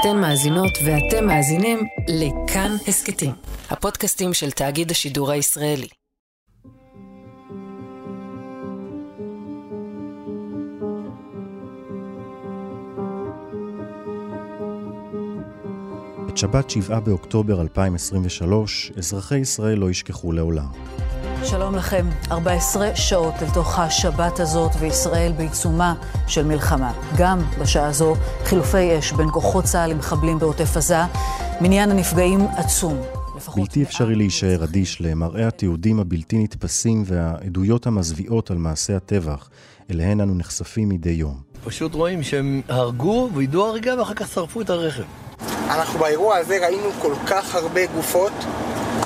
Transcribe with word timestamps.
אתן 0.00 0.20
מאזינות 0.20 0.78
ואתם 0.84 1.26
מאזינים 1.26 1.78
לכאן 2.08 2.76
הסכתים, 2.88 3.30
הפודקאסטים 3.70 4.34
של 4.34 4.50
תאגיד 4.50 4.90
השידור 4.90 5.30
הישראלי. 5.30 5.88
את 16.28 16.36
שבת 16.36 16.70
7 16.70 17.00
באוקטובר 17.00 17.60
2023, 17.60 18.92
אזרחי 18.98 19.38
ישראל 19.38 19.78
לא 19.78 19.90
ישכחו 19.90 20.32
לעולם. 20.32 20.99
שלום 21.44 21.74
לכם, 21.74 22.06
14 22.30 22.96
שעות 22.96 23.34
אל 23.42 23.50
תוך 23.54 23.78
השבת 23.78 24.40
הזאת 24.40 24.70
וישראל 24.78 25.32
בעיצומה 25.36 25.94
של 26.26 26.44
מלחמה. 26.46 26.92
גם 27.16 27.38
בשעה 27.60 27.92
זו 27.92 28.14
חילופי 28.44 28.98
אש 28.98 29.12
בין 29.12 29.30
כוחות 29.30 29.64
צה"ל 29.64 29.90
למחבלים 29.90 30.38
בעוטף 30.38 30.76
עזה, 30.76 30.98
מניין 31.60 31.90
הנפגעים 31.90 32.40
עצום. 32.56 33.00
בלתי 33.56 33.82
אפשרי 33.82 34.14
להישאר 34.14 34.64
אדיש 34.64 35.00
למראה 35.00 35.48
התיעודים 35.48 36.00
הבלתי 36.00 36.38
נתפסים 36.38 37.02
והעדויות 37.06 37.86
המזוויעות 37.86 38.50
על 38.50 38.56
מעשי 38.56 38.92
הטבח, 38.92 39.48
אליהן 39.90 40.20
אנו 40.20 40.34
נחשפים 40.34 40.88
מדי 40.88 41.10
יום. 41.10 41.40
פשוט 41.64 41.94
רואים 41.94 42.22
שהם 42.22 42.62
הרגו 42.68 43.28
וידעו 43.34 43.66
הריגה 43.66 43.98
ואחר 43.98 44.14
כך 44.14 44.28
שרפו 44.28 44.60
את 44.60 44.70
הרכב. 44.70 45.02
אנחנו 45.70 45.98
באירוע 45.98 46.36
הזה 46.36 46.58
ראינו 46.62 46.90
כל 47.02 47.14
כך 47.26 47.54
הרבה 47.54 47.86
גופות 47.86 48.32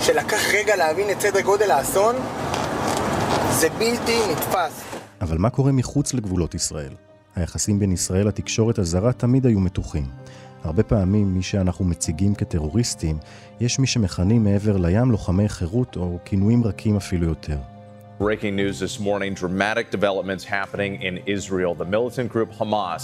שלקח 0.00 0.54
רגע 0.54 0.76
להבין 0.76 1.10
את 1.10 1.20
סדר 1.20 1.40
גודל 1.40 1.70
האסון, 1.70 2.14
זה 3.50 3.68
בלתי 3.78 4.18
נתפס. 4.32 4.84
אבל 5.20 5.38
מה 5.38 5.50
קורה 5.50 5.72
מחוץ 5.72 6.14
לגבולות 6.14 6.54
ישראל? 6.54 6.92
היחסים 7.36 7.78
בין 7.78 7.92
ישראל 7.92 8.28
לתקשורת 8.28 8.78
הזרה 8.78 9.12
תמיד 9.12 9.46
היו 9.46 9.60
מתוחים. 9.60 10.04
הרבה 10.64 10.82
פעמים 10.82 11.34
מי 11.34 11.42
שאנחנו 11.42 11.84
מציגים 11.84 12.34
כטרוריסטים, 12.34 13.18
יש 13.60 13.78
מי 13.78 13.86
שמכנים 13.86 14.44
מעבר 14.44 14.76
לים 14.76 15.10
לוחמי 15.10 15.48
חירות 15.48 15.96
או 15.96 16.18
כינויים 16.24 16.64
רכים 16.64 16.96
אפילו 16.96 17.26
יותר. 17.26 17.56
Breaking 18.20 18.56
news 18.56 18.78
this 18.78 19.00
morning, 19.00 19.34
dramatic 19.34 19.90
developments 19.90 20.44
happening 20.44 21.02
in 21.02 21.18
Israel. 21.26 21.74
The 21.74 21.88
militant 21.94 22.28
group 22.34 22.50
Hamas 22.60 23.02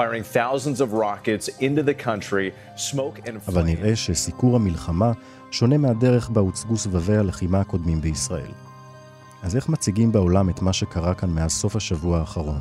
firing 0.00 0.24
thousands 0.38 0.78
of 0.80 0.88
rockets 1.06 1.46
into 1.66 1.82
the 1.82 1.96
country, 2.06 2.46
smoke 2.76 3.18
and 3.26 3.48
אבל 3.48 3.62
נראה 3.62 3.96
שסיקור 3.96 4.56
המלחמה 4.56 5.12
שונה 5.50 5.78
מהדרך 5.78 6.30
בה 6.30 6.40
הוצגו 6.40 6.76
סבבי 6.76 7.16
הלחימה 7.16 7.60
הקודמים 7.60 8.00
בישראל. 8.00 8.50
אז 9.42 9.56
איך 9.56 9.68
מציגים 9.68 10.12
בעולם 10.12 10.50
את 10.50 10.62
מה 10.62 10.72
שקרה 10.72 11.14
כאן 11.14 11.30
מאז 11.30 11.52
סוף 11.52 11.76
השבוע 11.76 12.18
האחרון? 12.18 12.60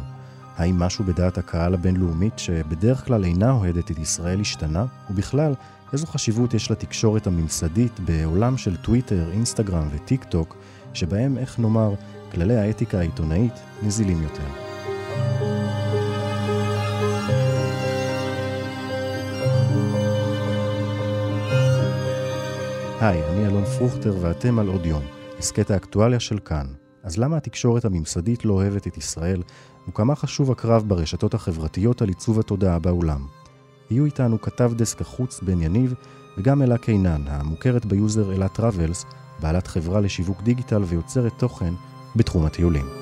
האם 0.58 0.80
משהו 0.80 1.06
בדעת 1.06 1.38
הקהל 1.38 1.74
הבינלאומית 1.74 2.40
שבדרך 2.40 3.06
כלל 3.06 3.24
אינה 3.24 3.52
אוהדת 3.52 3.92
את 3.92 4.00
ישראל 4.00 4.42
השתנה? 4.42 4.86
ובכלל, 5.10 5.54
איזו 5.94 6.08
חשיבות 6.08 6.54
יש 6.54 6.72
לתקשורת 6.72 7.28
הממסדית 7.28 8.00
בעולם 8.00 8.58
של 8.58 8.76
טוויטר, 8.76 9.32
אינסטגרם 9.32 9.88
וטיק 9.92 10.24
טוק, 10.24 10.56
שבהם, 10.94 11.38
איך 11.38 11.60
נאמר, 11.60 11.94
כללי 12.32 12.56
האתיקה 12.56 13.00
העיתונאית 13.00 13.54
נזילים 13.84 14.24
יותר. 14.24 14.69
היי, 23.02 23.30
אני 23.30 23.48
אלון 23.48 23.66
פרוכטר 23.66 24.16
ואתם 24.22 24.60
על 24.60 24.68
עוד 24.68 24.86
יום, 24.86 25.04
הסכת 25.40 25.72
האקטואליה 25.72 26.20
של 26.20 26.40
כאן. 26.40 26.66
אז 27.04 27.18
למה 27.18 27.38
התקשורת 27.38 27.86
הממסדית 27.86 28.46
לא 28.46 28.54
אוהבת 28.54 28.88
את 28.88 28.98
ישראל, 28.98 29.42
וכמה 29.88 30.16
חשוב 30.16 30.52
הקרב 30.52 30.84
ברשתות 30.88 31.34
החברתיות 31.34 32.02
על 32.02 32.08
עיצוב 32.08 32.40
התודעה 32.40 32.80
בעולם? 32.80 33.26
יהיו 33.90 34.06
איתנו 34.06 34.42
כתב 34.42 34.72
דסק 34.76 35.02
החוץ 35.02 35.40
בן 35.42 35.62
יניב, 35.62 35.94
וגם 36.38 36.62
אלה 36.62 36.78
קינן, 36.78 37.22
המוכרת 37.28 37.86
ב 37.86 37.95
user 37.95 38.34
אלה 38.34 38.48
Travels, 38.48 39.06
בעלת 39.40 39.68
חברה 39.68 40.00
לשיווק 40.00 40.42
דיגיטל 40.42 40.84
ויוצרת 40.84 41.34
תוכן 41.38 41.74
בתחום 42.16 42.46
הטיולים. 42.46 42.99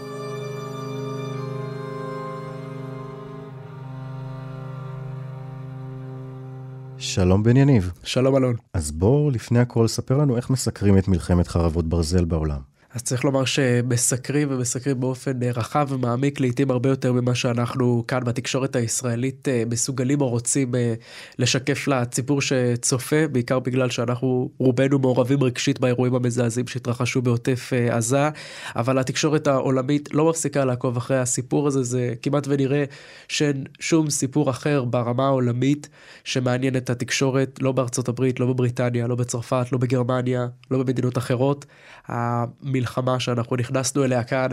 שלום 7.00 7.44
בן 7.44 7.58
יניב. 7.58 7.92
שלום 8.04 8.38
אלון. 8.38 8.56
אז 8.74 8.92
בואו 8.92 9.32
לפני 9.32 9.60
הכל 9.60 9.88
ספר 9.88 10.18
לנו 10.18 10.38
איך 10.38 10.50
מסקרים 10.50 10.98
את 10.98 11.08
מלחמת 11.08 11.48
חרבות 11.48 11.90
ברזל 11.90 12.26
בעולם. 12.26 12.60
אז 12.98 13.04
צריך 13.04 13.26
לומר 13.26 13.46
שמסקרים 13.46 14.48
ומסקרים 14.52 15.00
באופן 15.00 15.44
אה, 15.44 15.52
רחב 15.52 15.88
ומעמיק 15.90 16.40
לעיתים 16.40 16.72
הרבה 16.72 16.90
יותר 16.90 17.14
ממה 17.14 17.36
שאנחנו 17.36 18.04
כאן 18.08 18.24
בתקשורת 18.24 18.76
הישראלית 18.76 19.48
אה, 19.48 19.64
מסוגלים 19.70 20.22
או 20.22 20.30
רוצים 20.30 20.76
אה, 20.76 20.94
לשקף 21.40 21.88
לציבור 21.88 22.42
שצופה, 22.42 23.28
בעיקר 23.32 23.60
בגלל 23.60 23.90
שאנחנו 23.90 24.50
רובנו 24.58 25.00
מעורבים 25.00 25.44
רגשית 25.44 25.80
באירועים 25.80 26.16
המזעזעים 26.16 26.68
שהתרחשו 26.68 27.22
בעוטף 27.22 27.72
עזה, 27.92 28.30
אבל 28.76 28.98
התקשורת 28.98 29.48
העולמית 29.48 30.14
לא 30.14 30.30
מפסיקה 30.30 30.66
לעקוב 30.66 30.98
אחרי 30.98 31.20
הסיפור 31.20 31.68
הזה, 31.68 31.84
זה 31.84 32.14
כמעט 32.22 32.48
ונראה 32.48 32.84
שאין 33.28 33.64
שום 33.80 34.10
סיפור 34.10 34.50
אחר 34.50 34.84
ברמה 34.84 35.26
העולמית 35.26 35.90
שמעניין 36.24 36.78
את 36.78 36.90
התקשורת, 36.90 37.60
לא 37.62 37.72
בארצות 37.72 38.08
הברית, 38.08 38.40
לא 38.40 38.46
בבריטניה, 38.46 39.08
לא 39.08 39.16
בצרפת, 39.16 39.66
לא 39.72 39.78
בגרמניה, 39.78 40.48
לא 40.72 40.78
במדינות 40.78 41.18
אחרות. 41.18 41.66
המלחמה 42.08 42.87
שאנחנו 43.20 43.56
נכנסנו 43.56 44.04
אליה 44.04 44.24
כאן 44.24 44.48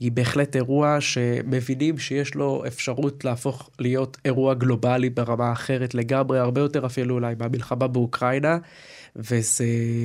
היא 0.00 0.12
בהחלט 0.12 0.56
אירוע 0.56 1.00
שמבינים 1.00 1.98
שיש 1.98 2.34
לו 2.34 2.62
אפשרות 2.66 3.24
להפוך 3.24 3.70
להיות 3.78 4.16
אירוע 4.24 4.54
גלובלי 4.54 5.10
ברמה 5.10 5.52
אחרת 5.52 5.94
לגמרי, 5.94 6.38
הרבה 6.38 6.60
יותר 6.60 6.86
אפילו 6.86 7.14
אולי 7.14 7.34
מהמלחמה 7.38 7.86
באוקראינה, 7.86 8.58
וזה 9.16 9.64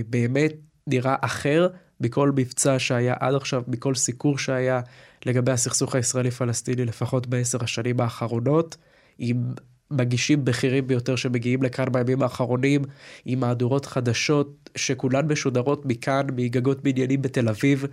באמת 0.10 0.54
נראה 0.88 1.16
אחר 1.22 1.68
מכל 2.02 2.32
מבצע 2.32 2.80
שהיה 2.80 3.16
עד 3.20 3.36
עכשיו, 3.36 3.64
מכל 3.68 3.96
סיקור 3.96 4.38
שהיה 4.38 4.82
לגבי 5.26 5.52
הסכסוך 5.52 5.96
הישראלי-פלסטיני, 5.96 6.86
לפחות 6.86 7.28
בעשר 7.28 7.64
השנים 7.64 8.02
האחרונות. 8.02 8.78
עם 9.18 9.54
מגישים 9.92 10.46
בכירים 10.46 10.88
ביותר 10.88 11.16
שמגיעים 11.16 11.64
לכאן 11.64 11.86
בימים 11.92 12.22
האחרונים 12.22 12.82
עם 13.26 13.40
מהדורות 13.40 13.86
חדשות 13.86 14.70
שכולן 14.76 15.32
משודרות 15.32 15.86
מכאן, 15.86 16.28
מגגות 16.36 16.84
בניינים 16.84 17.22
בתל 17.22 17.50
אביב. 17.50 17.86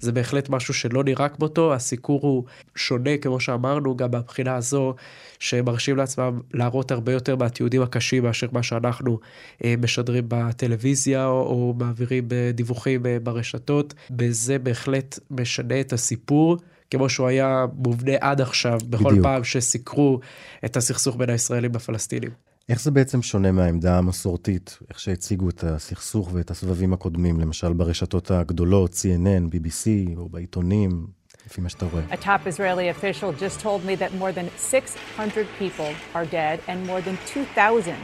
זה 0.00 0.12
בהחלט 0.12 0.48
משהו 0.48 0.74
שלא 0.74 1.04
נראה 1.04 1.28
כמותו, 1.28 1.74
הסיקור 1.74 2.20
הוא 2.22 2.44
שונה, 2.74 3.16
כמו 3.16 3.40
שאמרנו, 3.40 3.96
גם 3.96 4.10
מהבחינה 4.10 4.56
הזו, 4.56 4.94
שמרשים 5.38 5.96
לעצמם 5.96 6.40
להראות 6.54 6.90
הרבה 6.90 7.12
יותר 7.12 7.36
מהתיעודים 7.36 7.82
הקשים 7.82 8.22
מאשר 8.22 8.46
מה 8.52 8.62
שאנחנו 8.62 9.18
אה, 9.64 9.74
משדרים 9.82 10.24
בטלוויזיה 10.28 11.26
או, 11.26 11.40
או 11.40 11.74
מעבירים 11.78 12.24
בדיווחים 12.28 13.06
אה, 13.06 13.18
ברשתות. 13.22 13.94
בזה 14.10 14.58
בהחלט 14.58 15.18
משנה 15.30 15.80
את 15.80 15.92
הסיפור. 15.92 16.56
כמו 16.90 17.08
שהוא 17.08 17.26
היה 17.26 17.66
מובנה 17.74 18.12
עד 18.20 18.40
עכשיו, 18.40 18.78
בכל 18.88 19.10
בדיוק. 19.10 19.26
פעם 19.26 19.44
שסיקרו 19.44 20.20
את 20.64 20.76
הסכסוך 20.76 21.16
בין 21.16 21.30
הישראלים 21.30 21.74
לפלסטינים. 21.74 22.30
איך 22.68 22.80
זה 22.80 22.90
בעצם 22.90 23.22
שונה 23.22 23.52
מהעמדה 23.52 23.98
המסורתית, 23.98 24.78
איך 24.90 25.00
שהציגו 25.00 25.48
את 25.48 25.64
הסכסוך 25.64 26.30
ואת 26.32 26.50
הסבבים 26.50 26.92
הקודמים, 26.92 27.40
למשל 27.40 27.72
ברשתות 27.72 28.30
הגדולות, 28.30 28.92
CNN, 28.92 29.54
BBC, 29.54 30.16
או 30.16 30.28
בעיתונים, 30.28 31.06
לפי 31.46 31.60
מה 31.60 31.68
שאתה 31.68 31.86
רואה? 31.86 32.02
A 32.10 32.16
top 32.16 32.46
Israeli 32.46 33.00
official 33.00 33.32
just 33.42 33.60
told 33.60 33.84
me 33.84 33.94
that 34.02 34.12
more 34.20 34.32
than 34.32 34.46
600 34.58 35.46
people 35.58 35.94
are 36.14 36.24
dead 36.24 36.58
and 36.68 36.86
more 36.86 37.00
than 37.00 37.16
2,000 37.56 37.94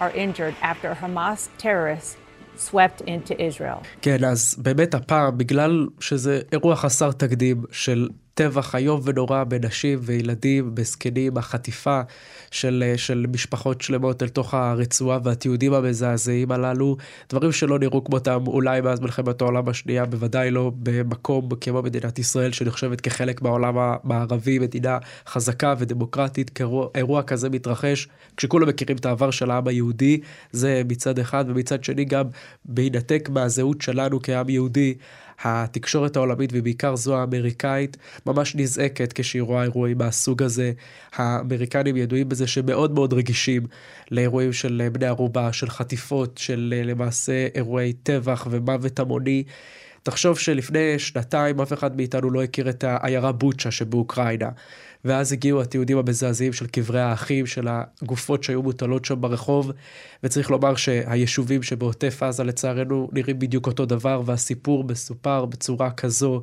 are 0.00 0.12
injured 0.14 0.54
after 0.62 0.94
Hamas 1.02 1.48
terrorists 1.58 2.16
swept 2.56 3.00
into 3.00 3.34
Israel. 3.38 3.82
כן, 4.02 4.24
אז 4.24 4.56
באמת 4.58 4.94
הפעם, 4.94 5.38
בגלל 5.38 5.86
שזה 6.00 6.40
אירוע 6.52 6.76
חסר 6.76 7.12
תקדים 7.12 7.62
של 7.72 8.08
טבח 8.40 8.74
איום 8.74 9.00
ונורא 9.04 9.44
בנשים 9.44 9.98
וילדים, 10.02 10.74
בזקנים, 10.74 11.36
החטיפה 11.36 12.00
של, 12.50 12.92
של 12.96 13.26
משפחות 13.32 13.80
שלמות 13.80 14.22
אל 14.22 14.28
תוך 14.28 14.54
הרצועה 14.54 15.18
והתיעודים 15.24 15.72
המזעזעים 15.72 16.52
הללו, 16.52 16.96
דברים 17.30 17.52
שלא 17.52 17.78
נראו 17.78 18.04
כמותם 18.04 18.44
אולי 18.46 18.80
מאז 18.80 19.00
מלחמת 19.00 19.40
העולם 19.40 19.68
השנייה, 19.68 20.06
בוודאי 20.06 20.50
לא 20.50 20.72
במקום 20.82 21.48
כמו 21.60 21.82
מדינת 21.82 22.18
ישראל, 22.18 22.52
שנחשבת 22.52 23.00
כחלק 23.00 23.42
מהעולם 23.42 23.74
המערבי, 23.78 24.58
מדינה 24.58 24.98
חזקה 25.26 25.74
ודמוקרטית, 25.78 26.50
כאירוע 26.50 27.22
כזה 27.22 27.50
מתרחש, 27.50 28.08
כשכולם 28.36 28.68
מכירים 28.68 28.96
את 28.96 29.06
העבר 29.06 29.30
של 29.30 29.50
העם 29.50 29.68
היהודי, 29.68 30.20
זה 30.52 30.82
מצד 30.88 31.18
אחד, 31.18 31.44
ומצד 31.48 31.84
שני 31.84 32.04
גם 32.04 32.24
בהינתק 32.64 33.28
מהזהות 33.32 33.82
שלנו 33.82 34.18
כעם 34.22 34.48
יהודי. 34.48 34.94
התקשורת 35.44 36.16
העולמית 36.16 36.50
ובעיקר 36.52 36.96
זו 36.96 37.16
האמריקאית 37.16 37.96
ממש 38.26 38.56
נזעקת 38.56 39.12
כשהיא 39.12 39.42
רואה 39.42 39.62
אירועים 39.62 39.98
מהסוג 39.98 40.42
הזה. 40.42 40.72
האמריקנים 41.16 41.96
ידועים 41.96 42.28
בזה 42.28 42.46
שמאוד 42.46 42.94
מאוד 42.94 43.12
רגישים 43.12 43.66
לאירועים 44.10 44.52
של 44.52 44.88
בני 44.92 45.06
ערובה, 45.06 45.52
של 45.52 45.70
חטיפות, 45.70 46.38
של 46.38 46.74
אה, 46.76 46.82
למעשה 46.82 47.46
אירועי 47.54 47.92
טבח 47.92 48.46
ומוות 48.50 48.98
המוני. 48.98 49.44
תחשוב 50.02 50.38
שלפני 50.38 50.98
שנתיים 50.98 51.60
אף 51.60 51.72
אחד 51.72 51.96
מאיתנו 51.96 52.30
לא 52.30 52.42
הכיר 52.42 52.70
את 52.70 52.84
העיירה 52.84 53.32
בוצ'ה 53.32 53.70
שבאוקראינה. 53.70 54.48
ואז 55.04 55.32
הגיעו 55.32 55.62
התיעודים 55.62 55.98
המזעזעים 55.98 56.52
של 56.52 56.66
קברי 56.66 57.00
האחים, 57.00 57.46
של 57.46 57.68
הגופות 57.70 58.44
שהיו 58.44 58.62
מוטלות 58.62 59.04
שם 59.04 59.20
ברחוב, 59.20 59.72
וצריך 60.22 60.50
לומר 60.50 60.76
שהיישובים 60.76 61.62
שבעוטף 61.62 62.22
עזה 62.22 62.44
לצערנו 62.44 63.08
נראים 63.12 63.38
בדיוק 63.38 63.66
אותו 63.66 63.86
דבר, 63.86 64.22
והסיפור 64.24 64.84
מסופר 64.84 65.44
בצורה 65.44 65.90
כזו 65.90 66.42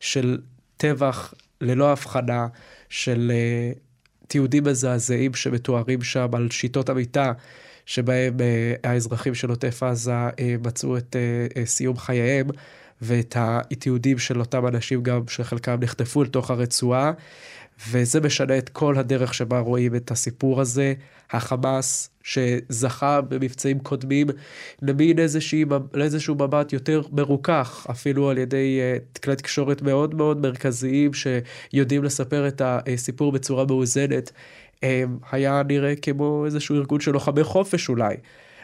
של 0.00 0.38
טבח 0.76 1.34
ללא 1.60 1.92
הבחנה, 1.92 2.46
של 2.88 3.32
uh, 3.74 3.78
תיעודים 4.28 4.64
מזעזעים 4.64 5.34
שמתוארים 5.34 6.02
שם 6.02 6.28
על 6.32 6.50
שיטות 6.50 6.88
המיטה. 6.88 7.32
שבהם 7.86 8.36
uh, 8.36 8.88
האזרחים 8.88 9.34
של 9.34 9.50
עוטף 9.50 9.82
עזה 9.82 10.28
uh, 10.28 10.32
מצאו 10.64 10.96
את 10.96 11.16
uh, 11.16 11.52
uh, 11.52 11.66
סיום 11.66 11.96
חייהם, 11.96 12.46
ואת 13.02 13.36
התיעודים 13.38 14.18
של 14.18 14.40
אותם 14.40 14.66
אנשים 14.66 15.02
גם, 15.02 15.20
שחלקם 15.28 15.76
נחטפו 15.80 16.22
לתוך 16.22 16.50
הרצועה, 16.50 17.12
וזה 17.90 18.20
משנה 18.20 18.58
את 18.58 18.68
כל 18.68 18.98
הדרך 18.98 19.34
שבה 19.34 19.58
רואים 19.58 19.94
את 19.94 20.10
הסיפור 20.10 20.60
הזה. 20.60 20.94
החמאס, 21.30 22.10
שזכה 22.22 23.20
במבצעים 23.20 23.78
קודמים 23.78 24.26
למין 24.82 25.18
איזשהו 25.18 26.34
מבט 26.34 26.72
יותר 26.72 27.02
מרוכך, 27.12 27.86
אפילו 27.90 28.30
על 28.30 28.38
ידי 28.38 28.80
uh, 28.80 29.20
כלי 29.22 29.36
תקשורת 29.36 29.82
מאוד 29.82 30.14
מאוד 30.14 30.40
מרכזיים 30.40 31.10
שיודעים 31.14 32.04
לספר 32.04 32.48
את 32.48 32.62
הסיפור 32.64 33.32
בצורה 33.32 33.64
מאוזנת. 33.64 34.32
Um, 34.76 34.80
היה 35.32 35.62
נראה 35.68 35.96
כמו 35.96 36.44
איזשהו 36.46 36.76
ארגון 36.76 37.00
של 37.00 37.10
לוחמי 37.10 37.44
חופש 37.44 37.88
אולי. 37.88 38.16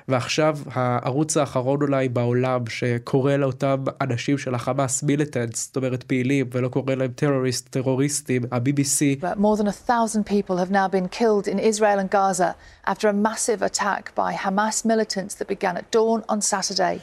ועכשיו 0.09 0.59
הערוץ 0.73 1.37
האחרון 1.37 1.83
אולי 1.83 2.09
בעולם 2.09 2.67
שקורא 2.69 3.37
לאותם 3.37 3.85
אנשים 4.01 4.39
של 4.39 4.55
החמאס 4.55 5.03
מיליטנטס, 5.03 5.67
זאת 5.67 5.77
אומרת 5.77 6.03
פעילים, 6.03 6.47
ולא 6.53 6.69
קורא 6.69 6.95
להם 6.95 7.13
טרוריסט, 7.13 7.69
טרוריסטים, 7.69 8.43
ה-BBC. 8.51 9.25
More 9.37 9.57
than 9.57 9.67
a 9.67 9.89
thousand 9.91 10.27
people 10.27 10.57
have 10.57 10.71
now 10.71 10.89
been 10.89 11.09
killed 11.09 11.49
in 11.49 11.59
Israel 11.59 11.99
and 11.99 12.11
Gaza 12.11 12.55
after 12.87 13.09
a 13.09 13.13
massive 13.13 13.63
attack 13.63 14.15
by 14.15 14.31
Hamas 14.45 14.85
militants 14.85 15.35
that 15.39 15.49
began 15.49 15.77
at 15.77 15.91
dawn 15.91 16.21
on 16.29 16.41
Saturday. 16.41 16.97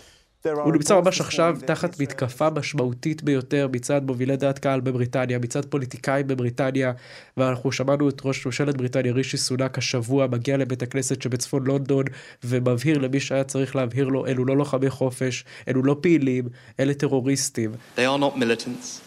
הוא 0.46 0.74
נמצא 0.74 1.00
ממש 1.00 1.22
עכשיו 1.22 1.58
תחת 1.66 2.00
מתקפה 2.00 2.50
משמעותית 2.50 3.24
ביותר 3.24 3.68
מצד 3.72 4.02
מובילי 4.06 4.38
דעת 4.38 4.60
קהל 4.60 4.80
בבריטניה, 4.80 5.40
מצד 5.40 5.66
פוליטיקאים 5.66 6.28
בבריטניה, 6.28 6.92
ואנחנו 7.38 7.72
שמענו 7.72 8.10
את 8.10 8.22
ראש 8.26 8.46
ממשלת 8.46 8.78
בריטניה 8.78 9.14
רישי 9.14 9.38
סונאק 9.38 9.78
השבוע 9.78 10.28
מגיע 10.28 10.58
לבית 10.58 10.82
הכנסת 10.82 11.22
שבצפון 11.22 11.64
לונדון 11.64 12.06
ומבהיר 12.44 12.98
למי 12.98 13.20
שהיה 13.20 13.44
צריך 13.44 13.76
להבהיר 13.76 14.08
לו, 14.08 14.28
אלו 14.28 14.46
לא 14.46 14.58
לוחמי 14.58 14.90
חופש, 14.90 15.46
אלו 15.68 15.84
לא 15.84 15.96
פעילים, 16.02 16.48
אלה 16.80 16.94
טרוריסטים. 16.94 17.72
They 17.96 18.00
are 18.00 18.22
not 18.22 18.38
militants. 18.38 19.02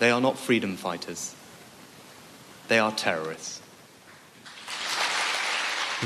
They 0.00 0.10
are 0.10 0.22
not 0.22 0.36
freedom 0.48 0.84
fighters. 0.84 1.34
They 2.68 2.78
are 2.78 3.04
terrorists. 3.04 3.62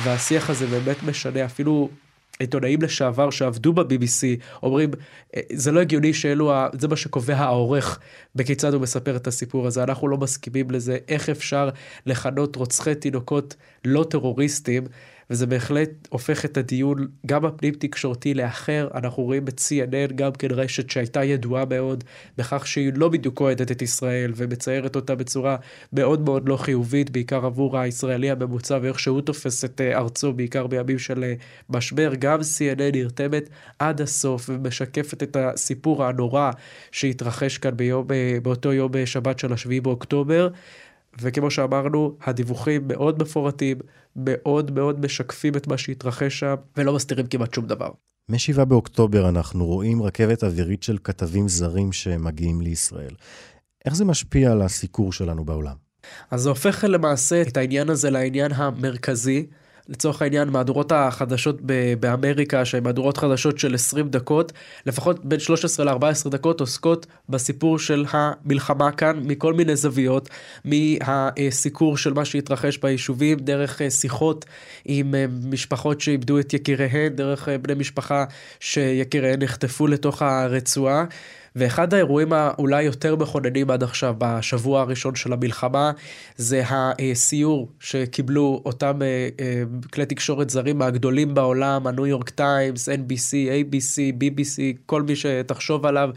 והשיח 0.02 0.50
הזה 0.50 0.66
באמת 0.66 1.02
משנה 1.02 1.44
אפילו 1.44 1.88
עיתונאים 2.38 2.82
לשעבר 2.82 3.30
שעבדו 3.30 3.72
ב-BBC 3.72 4.42
אומרים 4.62 4.90
אה, 5.36 5.40
זה 5.52 5.72
לא 5.72 5.80
הגיוני 5.80 6.14
שאלו, 6.14 6.52
זה 6.72 6.88
מה 6.88 6.96
שקובע 6.96 7.36
העורך 7.36 8.00
בכיצד 8.34 8.74
הוא 8.74 8.82
מספר 8.82 9.16
את 9.16 9.26
הסיפור 9.26 9.66
הזה, 9.66 9.82
אנחנו 9.82 10.08
לא 10.08 10.16
מסכימים 10.16 10.70
לזה, 10.70 10.98
איך 11.08 11.28
אפשר 11.28 11.68
לכנות 12.06 12.56
רוצחי 12.56 12.94
תינוקות 12.94 13.56
לא 13.84 14.04
טרוריסטים 14.10 14.84
וזה 15.30 15.46
בהחלט 15.46 15.90
הופך 16.08 16.44
את 16.44 16.56
הדיון 16.56 17.06
גם 17.26 17.44
הפנים 17.44 17.74
תקשורתי 17.78 18.34
לאחר. 18.34 18.88
אנחנו 18.94 19.22
רואים 19.22 19.48
את 19.48 19.60
CNN 19.60 20.12
גם 20.12 20.32
כן 20.32 20.48
רשת 20.50 20.90
שהייתה 20.90 21.24
ידועה 21.24 21.64
מאוד 21.64 22.04
בכך 22.38 22.66
שהיא 22.66 22.92
לא 22.94 23.08
בדיוק 23.08 23.40
אוהדת 23.40 23.70
את 23.70 23.82
ישראל 23.82 24.32
ומציירת 24.36 24.96
אותה 24.96 25.14
בצורה 25.14 25.56
מאוד 25.92 26.20
מאוד 26.20 26.48
לא 26.48 26.56
חיובית, 26.56 27.10
בעיקר 27.10 27.46
עבור 27.46 27.78
הישראלי 27.78 28.30
הממוצע 28.30 28.78
ואיך 28.82 29.00
שהוא 29.00 29.20
תופס 29.20 29.64
את 29.64 29.80
אה, 29.80 29.98
ארצו, 29.98 30.32
בעיקר 30.32 30.66
בימים 30.66 30.98
של 30.98 31.24
אה, 31.24 31.34
משבר. 31.70 32.12
גם 32.18 32.40
CNN 32.40 32.92
נרתמת 32.92 33.48
עד 33.78 34.00
הסוף 34.00 34.50
ומשקפת 34.52 35.22
את 35.22 35.36
הסיפור 35.36 36.04
הנורא 36.04 36.50
שהתרחש 36.92 37.58
כאן 37.58 37.76
ביום, 37.76 38.06
אה, 38.10 38.38
באותו 38.42 38.72
יום 38.72 38.92
שבת 39.06 39.38
של 39.38 39.52
השביעי 39.52 39.80
באוקטובר. 39.80 40.48
וכמו 41.20 41.50
שאמרנו, 41.50 42.16
הדיווחים 42.22 42.88
מאוד 42.88 43.22
מפורטים, 43.22 43.76
מאוד 44.16 44.70
מאוד 44.70 45.00
משקפים 45.00 45.56
את 45.56 45.66
מה 45.66 45.78
שהתרחש 45.78 46.38
שם, 46.38 46.54
ולא 46.76 46.94
מסתירים 46.94 47.26
כמעט 47.26 47.54
שום 47.54 47.66
דבר. 47.66 47.90
מ-7 48.28 48.64
באוקטובר 48.64 49.28
אנחנו 49.28 49.66
רואים 49.66 50.02
רכבת 50.02 50.44
אווירית 50.44 50.82
של 50.82 50.98
כתבים 51.04 51.48
זרים 51.48 51.92
שמגיעים 51.92 52.60
לישראל. 52.60 53.14
איך 53.84 53.94
זה 53.94 54.04
משפיע 54.04 54.52
על 54.52 54.62
הסיקור 54.62 55.12
שלנו 55.12 55.44
בעולם? 55.44 55.74
אז 56.30 56.40
זה 56.40 56.48
הופך 56.48 56.84
למעשה 56.88 57.42
את 57.42 57.56
העניין 57.56 57.90
הזה 57.90 58.10
לעניין 58.10 58.52
המרכזי. 58.54 59.46
לצורך 59.88 60.22
העניין 60.22 60.48
מהדורות 60.48 60.92
החדשות 60.92 61.60
באמריקה 62.00 62.64
שהן 62.64 62.84
מהדורות 62.84 63.16
חדשות 63.16 63.58
של 63.58 63.74
20 63.74 64.08
דקות 64.08 64.52
לפחות 64.86 65.24
בין 65.24 65.40
13 65.40 65.86
ל-14 65.86 66.28
דקות 66.28 66.60
עוסקות 66.60 67.06
בסיפור 67.28 67.78
של 67.78 68.04
המלחמה 68.10 68.92
כאן 68.92 69.20
מכל 69.24 69.54
מיני 69.54 69.76
זוויות 69.76 70.28
מהסיקור 70.64 71.96
של 71.96 72.12
מה 72.12 72.24
שהתרחש 72.24 72.78
ביישובים 72.78 73.38
דרך 73.38 73.82
אה, 73.82 73.90
שיחות 73.90 74.44
עם 74.84 75.14
אה, 75.14 75.26
משפחות 75.44 76.00
שאיבדו 76.00 76.38
את 76.38 76.54
יקיריהן 76.54 77.12
דרך 77.16 77.48
אה, 77.48 77.58
בני 77.58 77.74
משפחה 77.74 78.24
שיקיריהן 78.60 79.42
נחטפו 79.42 79.86
לתוך 79.86 80.22
הרצועה. 80.22 81.04
ואחד 81.56 81.94
האירועים 81.94 82.32
האולי 82.32 82.82
יותר 82.82 83.16
מכוננים 83.16 83.70
עד 83.70 83.82
עכשיו, 83.82 84.14
בשבוע 84.18 84.80
הראשון 84.80 85.14
של 85.14 85.32
המלחמה, 85.32 85.90
זה 86.36 86.62
הסיור 86.66 87.68
שקיבלו 87.80 88.62
אותם 88.64 89.02
אה, 89.02 89.28
אה, 89.40 89.62
כלי 89.92 90.06
תקשורת 90.06 90.50
זרים 90.50 90.82
הגדולים 90.82 91.34
בעולם, 91.34 91.86
הניו 91.86 92.06
יורק 92.06 92.30
טיימס, 92.30 92.88
NBC, 92.88 93.32
ABC, 93.50 94.14
BBC, 94.20 94.60
כל 94.86 95.02
מי 95.02 95.16
שתחשוב 95.16 95.86
עליו, 95.86 96.10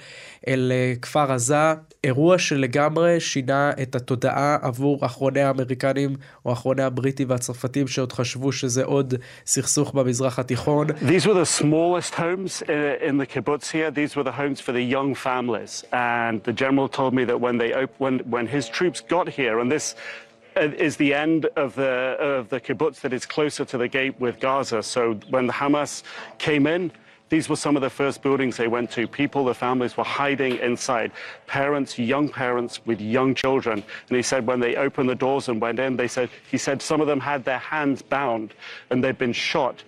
אל 0.48 0.72
אה, 0.74 0.92
כפר 1.02 1.32
עזה. 1.32 1.74
אירוע 2.04 2.38
שלגמרי 2.38 3.20
שינה 3.20 3.70
את 3.82 3.94
התודעה 3.94 4.56
עבור 4.62 5.06
אחרוני 5.06 5.40
האמריקנים 5.40 6.16
או 6.46 6.52
אחרוני 6.52 6.82
הבריטים 6.82 7.30
והצרפתים 7.30 7.88
שעוד 7.88 8.12
חשבו 8.12 8.52
שזה 8.52 8.84
עוד 8.84 9.14
סכסוך 9.46 9.94
במזרח 9.94 10.38
התיכון. 10.38 10.86
These 10.86 11.26
were 11.26 11.34
the 11.34 11.62
smallest 11.62 12.14
homes 12.14 12.62
in 13.08 13.16
the 13.18 13.26
kibbutz 13.26 13.70
here. 13.70 13.90
These 13.90 14.16
were 14.16 14.24
the 14.24 14.36
homes 14.42 14.60
for 14.60 14.72
the 14.72 14.84
young 14.96 15.14
families. 15.14 15.84
And 15.92 16.42
the 16.48 16.52
general 16.52 16.88
told 16.88 17.12
me 17.18 17.24
that 17.30 17.40
when 17.40 17.56
they 17.58 17.70
when 18.02 18.14
when 18.34 18.46
his 18.56 18.64
troops 18.76 19.00
got 19.14 19.26
here, 19.28 19.56
and 19.60 19.68
this 19.76 19.86
is 20.88 20.96
the 21.04 21.12
end 21.26 21.40
of 21.64 21.74
the 21.80 21.94
of 22.32 22.42
the 22.52 22.60
kibbutz 22.66 22.96
that 23.02 23.12
is 23.18 23.24
closer 23.36 23.64
to 23.72 23.76
the 23.82 23.88
gate 23.98 24.14
with 24.24 24.34
Gaza. 24.40 24.80
So 24.94 25.00
when 25.34 25.44
the 25.50 25.56
Hamas 25.60 25.92
came 26.38 26.66
in. 26.76 26.84
these 27.29 27.47
were 27.47 27.55
some 27.55 27.75
of 27.75 27.81
the 27.81 27.89
first 27.89 28.21
buildings 28.21 28.57
they 28.57 28.67
went 28.67 28.91
to. 28.91 29.07
People, 29.07 29.45
the 29.45 29.53
families 29.53 29.95
were 29.95 30.03
hiding 30.03 30.57
inside. 30.57 31.11
Parents, 31.45 31.97
young 31.97 32.27
parents 32.27 32.85
with 32.85 32.99
young 32.99 33.35
children. 33.35 33.83
And 34.09 34.15
he 34.15 34.23
said 34.23 34.47
when 34.47 34.59
they 34.59 34.75
opened 34.75 35.09
the 35.09 35.15
doors 35.15 35.47
and 35.47 35.61
went 35.61 35.79
in, 35.79 35.95
they 35.95 36.07
said, 36.07 36.29
he 36.49 36.57
said 36.57 36.81
some 36.81 37.01
of 37.01 37.07
them 37.07 37.19
had 37.19 37.45
their 37.45 37.59
hands 37.59 38.01
bound 38.01 38.53
and 38.89 39.03
they'd 39.03 39.17
been 39.17 39.33
shot. 39.33 39.83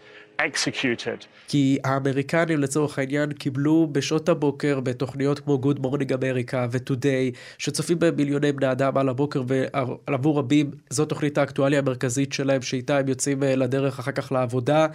כי 1.47 1.77
האמריקנים 1.83 2.59
לצורך 2.59 2.99
העניין 2.99 3.31
קיבלו 3.31 3.87
בשעות 3.91 4.29
הבוקר 4.29 4.79
בתוכניות 4.79 5.39
כמו 5.39 5.61
Good 5.63 5.77
Morning 5.77 6.09
America 6.09 6.55
ו-Today, 6.71 7.37
שצופים 7.57 7.99
במיליוני 7.99 8.51
בני 8.51 8.71
אדם 8.71 8.97
על 8.97 9.09
הבוקר 9.09 9.43
ועבור 9.47 10.39
רבים 10.39 10.71
זו 10.89 11.05
תוכנית 11.05 11.37
האקטואליה 11.37 11.79
המרכזית 11.79 12.33
שלהם 12.33 12.61
שאיתה 12.61 12.97
הם 12.97 13.07
יוצאים 13.07 13.43
אה, 13.43 13.55
לדרך 13.55 13.99
אחר 13.99 14.11
כך 14.11 14.31
לעבודה. 14.31 14.87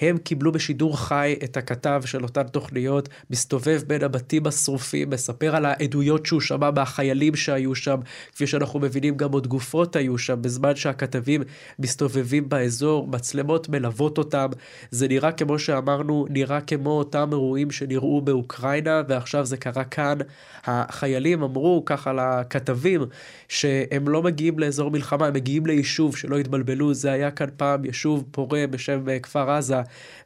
הם 0.00 0.18
קיבלו 0.18 0.52
בשידור 0.52 0.98
חי 0.98 1.36
את 1.44 1.56
הכתב 1.56 2.02
של 2.06 2.22
אותן 2.22 2.42
תוכניות, 2.42 3.08
מסתובב 3.30 3.82
בין 3.86 4.04
הבתים 4.04 4.46
השרופים, 4.46 5.10
מספר 5.10 5.56
על 5.56 5.64
העדויות 5.64 6.26
שהוא 6.26 6.40
שמע 6.40 6.70
מהחיילים 6.70 7.36
שהיו 7.36 7.74
שם, 7.74 7.96
כפי 8.32 8.46
שאנחנו 8.46 8.80
מבינים 8.80 9.16
גם 9.16 9.32
עוד 9.32 9.46
גופות 9.46 9.96
היו 9.96 10.18
שם, 10.18 10.42
בזמן 10.42 10.76
שהכתבים 10.76 11.42
מסתובבים 11.78 12.48
באזור, 12.48 13.06
מצלמות 13.06 13.68
מלוות 13.68 14.18
אותם. 14.18 14.48
זה 14.90 15.08
נראה 15.08 15.32
כמו 15.32 15.58
שאמרנו, 15.58 16.26
נראה 16.30 16.60
כמו 16.60 16.90
אותם 16.90 17.28
אירועים 17.32 17.70
שנראו 17.70 18.20
באוקראינה, 18.20 19.02
ועכשיו 19.08 19.46
זה 19.46 19.56
קרה 19.56 19.84
כאן. 19.84 20.18
החיילים 20.66 21.42
אמרו 21.42 21.82
ככה 21.86 22.12
לכתבים, 22.12 23.04
שהם 23.48 24.08
לא 24.08 24.22
מגיעים 24.22 24.58
לאזור 24.58 24.90
מלחמה, 24.90 25.26
הם 25.26 25.34
מגיעים 25.34 25.66
ליישוב, 25.66 26.16
שלא 26.16 26.36
יתבלבלו, 26.36 26.94
זה 26.94 27.12
היה 27.12 27.30
כאן 27.30 27.48
פעם 27.56 27.84
יישוב 27.84 28.24
פורה 28.30 28.64
בשם 28.70 29.08
אה, 29.08 29.18
כפר 29.18 29.50
עזה, 29.50 29.80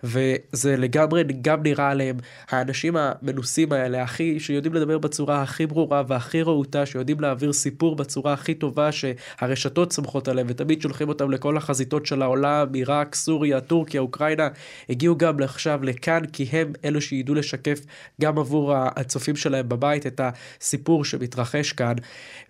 וזה 0.04 0.76
לגמרי 0.76 1.24
גם 1.42 1.62
נראה 1.62 1.90
עליהם. 1.90 2.16
האנשים 2.50 2.96
המנוסים 2.96 3.72
האלה, 3.72 4.02
הכי, 4.02 4.40
שיודעים 4.40 4.74
לדבר 4.74 4.98
בצורה 4.98 5.42
הכי 5.42 5.66
ברורה 5.66 6.02
והכי 6.08 6.42
רהוטה, 6.42 6.86
שיודעים 6.86 7.20
להעביר 7.20 7.52
סיפור 7.52 7.96
בצורה 7.96 8.32
הכי 8.32 8.54
טובה, 8.54 8.90
שהרשתות 8.92 9.92
סומכות 9.92 10.28
עליהם, 10.28 10.46
ותמיד 10.50 10.82
שולחים 10.82 11.08
אותם 11.08 11.30
לכל 11.30 11.56
החזיתות 11.56 12.06
של 12.06 12.22
העולם, 12.22 12.66
עיראק, 12.74 13.14
סוריה, 13.14 13.60
טורקיה, 13.60 14.00
אוקראינה, 14.00 14.47
הגיעו 14.88 15.16
גם 15.16 15.42
עכשיו 15.42 15.80
לכאן, 15.82 16.26
כי 16.32 16.48
הם 16.52 16.72
אלו 16.84 17.00
שידעו 17.00 17.34
לשקף 17.34 17.80
גם 18.20 18.38
עבור 18.38 18.74
הצופים 18.74 19.36
שלהם 19.36 19.68
בבית 19.68 20.06
את 20.06 20.20
הסיפור 20.60 21.04
שמתרחש 21.04 21.72
כאן. 21.72 21.94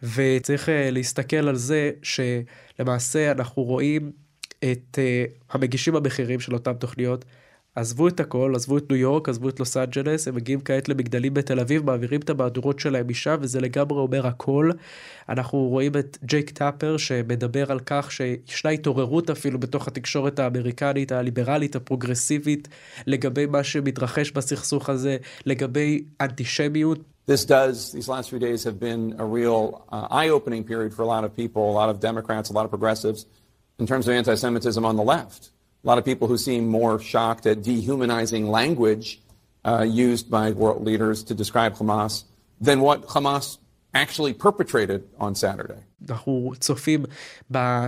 וצריך 0.03 0.69
אה, 0.69 0.91
להסתכל 0.91 1.49
על 1.49 1.57
זה 1.57 1.91
שלמעשה 2.03 3.31
אנחנו 3.31 3.63
רואים 3.63 4.13
את 4.65 4.99
אה, 4.99 5.33
המגישים 5.51 5.97
הבכירים 5.97 6.41
של 6.41 6.55
אותם 6.55 6.73
תוכניות. 6.73 7.25
עזבו 7.79 8.09
את 8.09 8.21
הכל, 8.21 8.53
עזבו 8.55 8.79
את 8.79 8.91
ניו 8.91 9.01
יורק, 9.01 9.29
עזבו 9.29 9.49
את 9.49 9.61
לוס 9.61 9.77
אנג'לס, 9.77 10.29
הם 10.29 10.35
מגיעים 10.35 10.61
כעת 10.61 10.89
למגדלים 10.89 11.35
בתל 11.35 11.61
אביב, 11.61 11.85
מעבירים 11.85 12.21
את 12.21 12.31
המהדורות 12.31 12.79
שלהם 12.79 13.09
משם, 13.09 13.37
וזה 13.41 13.61
לגמרי 13.61 13.99
אומר 13.99 14.27
הכל. 14.27 14.71
אנחנו 15.29 15.59
רואים 15.59 15.93
את 15.99 16.19
ג'ייק 16.25 16.51
טאפר 16.51 16.97
שמדבר 16.97 17.73
על 17.73 17.81
כך 17.87 18.13
שישנה 18.13 18.71
התעוררות 18.71 19.31
אפילו 19.31 19.61
בתוך 19.61 19.89
התקשורת 19.89 20.39
האמריקנית, 20.39 21.13
הליברלית, 21.13 21.77
הפרוגרסיבית, 21.77 22.69
לגבי 23.07 23.47
מה 23.47 23.65
שמתרחש 23.65 24.31
בסכסוך 24.31 24.89
הזה, 24.91 25.17
לגבי 25.47 26.05
אנטישמיות. 26.21 26.99
This 27.31 27.45
does, 27.45 27.93
these 27.93 28.09
last 28.09 28.31
few 28.31 28.39
days 28.39 28.65
have 28.65 28.81
been 28.81 29.15
a 29.19 29.25
real 29.39 29.85
uh, 29.93 30.07
eye-opening 30.11 30.65
period 30.65 30.95
for 30.95 31.03
a 31.03 31.11
lot 31.15 31.25
of 31.25 31.31
people, 31.37 31.63
a 31.71 31.77
lot 31.83 31.91
of 31.91 32.01
Democrats, 32.01 32.49
a 32.51 32.55
lot 32.55 32.65
of 32.65 32.71
progressives, 32.71 33.27
in 33.79 33.87
terms 33.87 34.09
of 34.09 34.15
anti-Semitism 34.15 34.83
on 34.91 34.97
the 34.97 35.07
left. 35.15 35.43
A 35.83 35.87
lot 35.87 35.99
of 35.99 36.05
people 36.05 36.29
who 36.29 36.37
seem 36.37 36.67
more 36.69 37.01
shocked 37.01 37.47
at 37.47 37.63
dehumanizing 37.63 38.49
language 38.49 39.21
uh, 39.65 39.83
used 39.83 40.31
by 40.31 40.51
world 40.51 40.85
leaders 40.85 41.23
to 41.25 41.35
describe 41.35 41.75
Hamas 41.75 42.25
than 42.61 42.81
what 42.81 43.07
Hamas 43.07 43.59
actually 44.05 44.35
perpetrated 44.45 45.01
on 45.21 45.35
Saturday. 45.35 45.89
אנחנו 46.09 46.53
צופים 46.61 47.05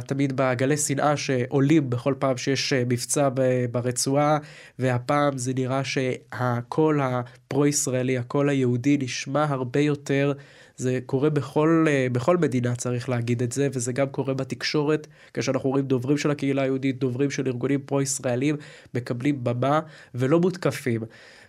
תמיד 0.06 0.32
בגלי 0.36 0.76
שנאה 0.76 1.16
שעולים 1.16 1.90
בכל 1.90 2.14
פעם 2.18 2.36
שיש 2.36 2.72
אה, 2.72 2.82
מבצע 2.88 3.28
ברצועה, 3.70 4.38
והפעם 4.78 5.38
זה 5.38 5.52
נראה 5.54 5.84
שהקול 5.84 7.00
הפרו-ישראלי, 7.02 8.18
הקול 8.18 8.48
היהודי 8.48 8.98
נשמע 9.00 9.44
הרבה 9.48 9.80
יותר 9.80 10.32
זה 10.76 10.98
קורה 11.06 11.30
בכל, 11.30 11.84
אה, 11.88 12.06
בכל 12.12 12.36
מדינה, 12.36 12.76
צריך 12.76 13.08
להגיד 13.08 13.42
את 13.42 13.52
זה, 13.52 13.68
וזה 13.72 13.92
גם 13.92 14.08
קורה 14.08 14.34
בתקשורת, 14.34 15.06
כאשר 15.34 15.52
אנחנו 15.52 15.70
רואים 15.70 15.84
דוברים 15.84 16.18
של 16.18 16.30
הקהילה 16.30 16.62
היהודית, 16.62 16.98
דוברים 16.98 17.30
של 17.30 17.46
ארגונים 17.46 17.80
פרו-ישראלים, 17.80 18.56
מקבלים 18.94 19.44
במה 19.44 19.80
ולא 20.14 20.40
מותקפים. 20.40 21.00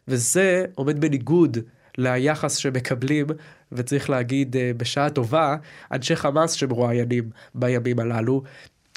וזה 0.08 0.66
עומד 0.76 1.02
בניגוד 1.02 1.58
ליחס 1.98 2.56
שמקבלים, 2.56 3.28
וצריך 3.72 4.10
להגיד 4.10 4.56
אה, 4.56 4.72
בשעה 4.78 5.10
טובה, 5.10 5.56
אנשי 5.92 6.16
חמאס 6.16 6.52
שמרואיינים 6.52 7.30
בימים 7.56 8.00
הללו. 8.00 8.44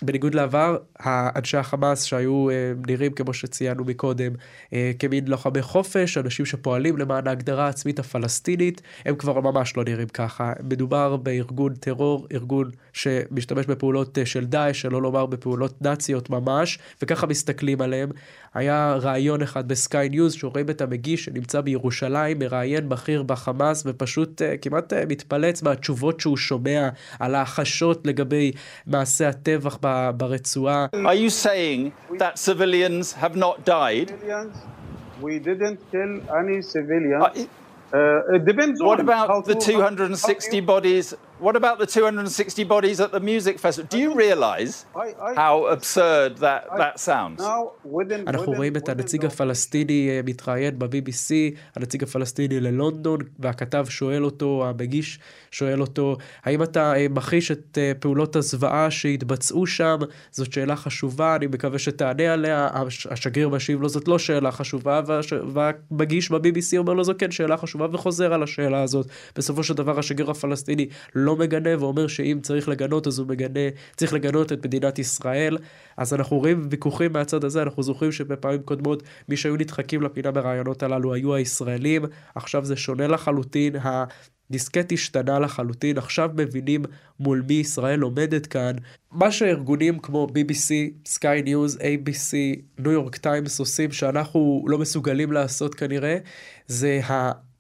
בניגוד 0.03 0.35
לעבר, 0.35 0.77
האנשי 0.99 1.57
החמאס 1.57 2.05
שהיו 2.05 2.51
אה, 2.51 2.73
נראים, 2.89 3.13
כמו 3.13 3.35
שציינו 3.35 3.85
מקודם, 3.85 4.33
אה, 4.73 4.93
כמין 4.99 5.29
לוחמי 5.29 5.63
חופש, 5.63 6.19
אנשים 6.19 6.47
שפועלים 6.47 6.99
למען 6.99 7.27
ההגדרה 7.27 7.67
העצמית 7.67 7.99
הפלסטינית, 7.99 8.83
הם 9.05 9.17
כבר 9.17 9.41
ממש 9.41 9.77
לא 9.77 9.85
נראים 9.85 10.09
ככה. 10.09 10.53
מדובר 10.63 11.17
בארגון 11.17 11.75
טרור, 11.75 12.27
ארגון 12.33 12.71
שמשתמש 12.93 13.67
בפעולות 13.67 14.19
של 14.25 14.45
דאעש, 14.45 14.81
שלא 14.81 15.03
לומר 15.03 15.27
בפעולות 15.27 15.83
נאציות 15.83 16.31
ממש, 16.31 16.79
וככה 17.03 17.27
מסתכלים 17.27 17.81
עליהם. 17.81 18.11
היה 18.55 18.97
ראיון 19.03 19.43
אחד 19.43 19.69
בסקיי 19.69 20.09
ניוז, 20.09 20.33
שרואים 20.33 20.71
את 20.71 20.81
המגיש 20.81 21.25
שנמצא 21.25 21.61
בירושלים, 21.61 22.39
מראיין 22.39 22.89
בכיר 22.89 23.23
בחמאס, 23.23 23.83
ופשוט 23.87 24.43
כמעט 24.63 24.93
מתפלץ 24.93 25.63
מהתשובות 25.63 26.21
שהוא 26.21 26.37
שומע 26.37 26.89
על 27.21 27.35
ההחשות 27.35 28.07
לגבי 28.07 28.53
מעשי 28.87 29.25
הטבח 29.25 29.79
ברצועה. 30.17 30.87
Are 30.95 31.15
you 31.15 31.31
saying 31.31 31.91
that 32.19 32.39
civilians 32.39 33.13
have 33.23 33.37
not 33.37 33.65
died? 33.65 34.13
We 35.23 35.39
didn't 35.39 35.79
kill 35.93 36.13
any 36.41 36.61
civilians. 36.75 37.23
Uh, 37.23 37.97
uh, 37.99 38.37
it 38.37 38.45
depends 38.45 38.83
what 38.83 38.99
about 39.01 39.45
the 39.45 39.55
260 39.55 40.61
bodies 40.61 41.15
What 41.41 41.57
about 41.57 41.79
the 41.81 41.87
260 41.87 42.65
bodies 42.65 43.01
at 43.01 43.11
the 43.11 43.19
music 43.19 43.59
festival? 43.59 43.89
Do 43.91 43.99
you 43.99 44.15
realize 44.15 44.87
how 45.35 45.67
absurd 45.67 46.39
that, 46.39 46.63
that 46.77 47.01
sounds? 47.01 47.43
אנחנו 48.27 48.53
רואים 48.53 48.77
את 48.77 48.89
הנציג 48.89 49.25
הפלסטיני 49.25 50.09
אה, 50.11 50.21
מתראיין 50.25 50.79
ב-BBC, 50.79 51.57
הנציג 51.77 52.03
הפלסטיני 52.03 52.61
ללונדון, 52.61 53.21
והכתב 53.39 53.87
שואל 53.89 54.25
אותו, 54.25 54.65
המגיש 54.69 55.19
שואל 55.51 55.81
אותו, 55.81 56.17
האם 56.45 56.63
אתה 56.63 56.95
אה, 56.97 57.07
מכחיש 57.11 57.51
את 57.51 57.79
אה, 57.79 57.93
פעולות 58.01 58.37
הזוועה 58.37 58.91
שהתבצעו 58.91 59.67
שם? 59.67 59.99
זאת 60.31 60.53
שאלה 60.53 60.77
חשובה, 60.77 61.37
אני 61.37 61.47
מקווה 61.47 61.79
שתענה 61.79 62.33
עליה. 62.33 62.69
השגריר 63.11 63.49
משיב 63.49 63.83
לו, 63.83 63.89
זאת 63.89 64.09
לא 64.09 64.19
שאלה 64.19 64.53
חשובה, 64.53 65.01
והמגיש 65.53 66.31
ב-BBC 66.31 66.79
אומר 66.79 66.93
לו, 66.93 67.05
זו 67.05 67.13
כן 67.19 67.31
שאלה 67.31 67.57
חשובה, 67.57 67.87
וחוזר 67.93 68.35
על 68.35 68.43
השאלה 68.43 68.83
הזאת. 68.83 69.07
בסופו 69.37 69.65
של 69.65 69.75
דבר 69.75 69.99
השגריר 69.99 70.31
הפלסטיני 70.31 70.87
לא 71.25 71.37
מגנה 71.37 71.71
ואומר 71.81 72.07
שאם 72.07 72.39
צריך 72.43 72.69
לגנות 72.69 73.07
אז 73.07 73.19
הוא 73.19 73.29
מגנה, 73.29 73.61
צריך 73.97 74.13
לגנות 74.13 74.53
את 74.53 74.67
מדינת 74.67 74.99
ישראל. 74.99 75.59
אז 75.97 76.15
אנחנו 76.15 76.39
רואים 76.39 76.69
ויכוחים 76.71 77.13
מהצד 77.13 77.45
הזה, 77.45 77.63
אנחנו 77.63 77.83
זוכרים 77.83 78.13
שבפעמים 78.13 78.63
קודמות 78.63 79.03
מי 79.29 79.37
שהיו 79.37 79.57
נדחקים 79.57 80.03
לפינה 80.03 80.31
ברעיונות 80.31 80.83
הללו 80.83 81.15
היו 81.15 81.35
הישראלים, 81.35 82.05
עכשיו 82.35 82.65
זה 82.65 82.77
שונה 82.77 83.07
לחלוטין, 83.07 83.77
דיסקט 84.51 84.93
השתנה 84.93 85.39
לחלוטין, 85.39 85.99
עכשיו 85.99 86.31
מבינים 86.37 86.83
מול 87.21 87.43
מי 87.49 87.55
ישראל 87.55 88.01
עומדת 88.01 88.47
כאן. 88.47 88.77
מה 89.13 89.31
שארגונים 89.33 89.99
כמו 89.99 90.27
BBC, 90.31 90.73
Sky 91.09 91.47
News, 91.47 91.79
ABC, 91.79 92.61
ניו 92.79 92.93
יורק 92.93 93.17
טיימס 93.17 93.61
עושים 93.61 93.93
שאנחנו 93.93 94.65
לא 94.69 94.79
מסוגלים 94.79 95.33
לעשות 95.33 95.75
כנראה, 95.75 96.19
זה 96.67 97.01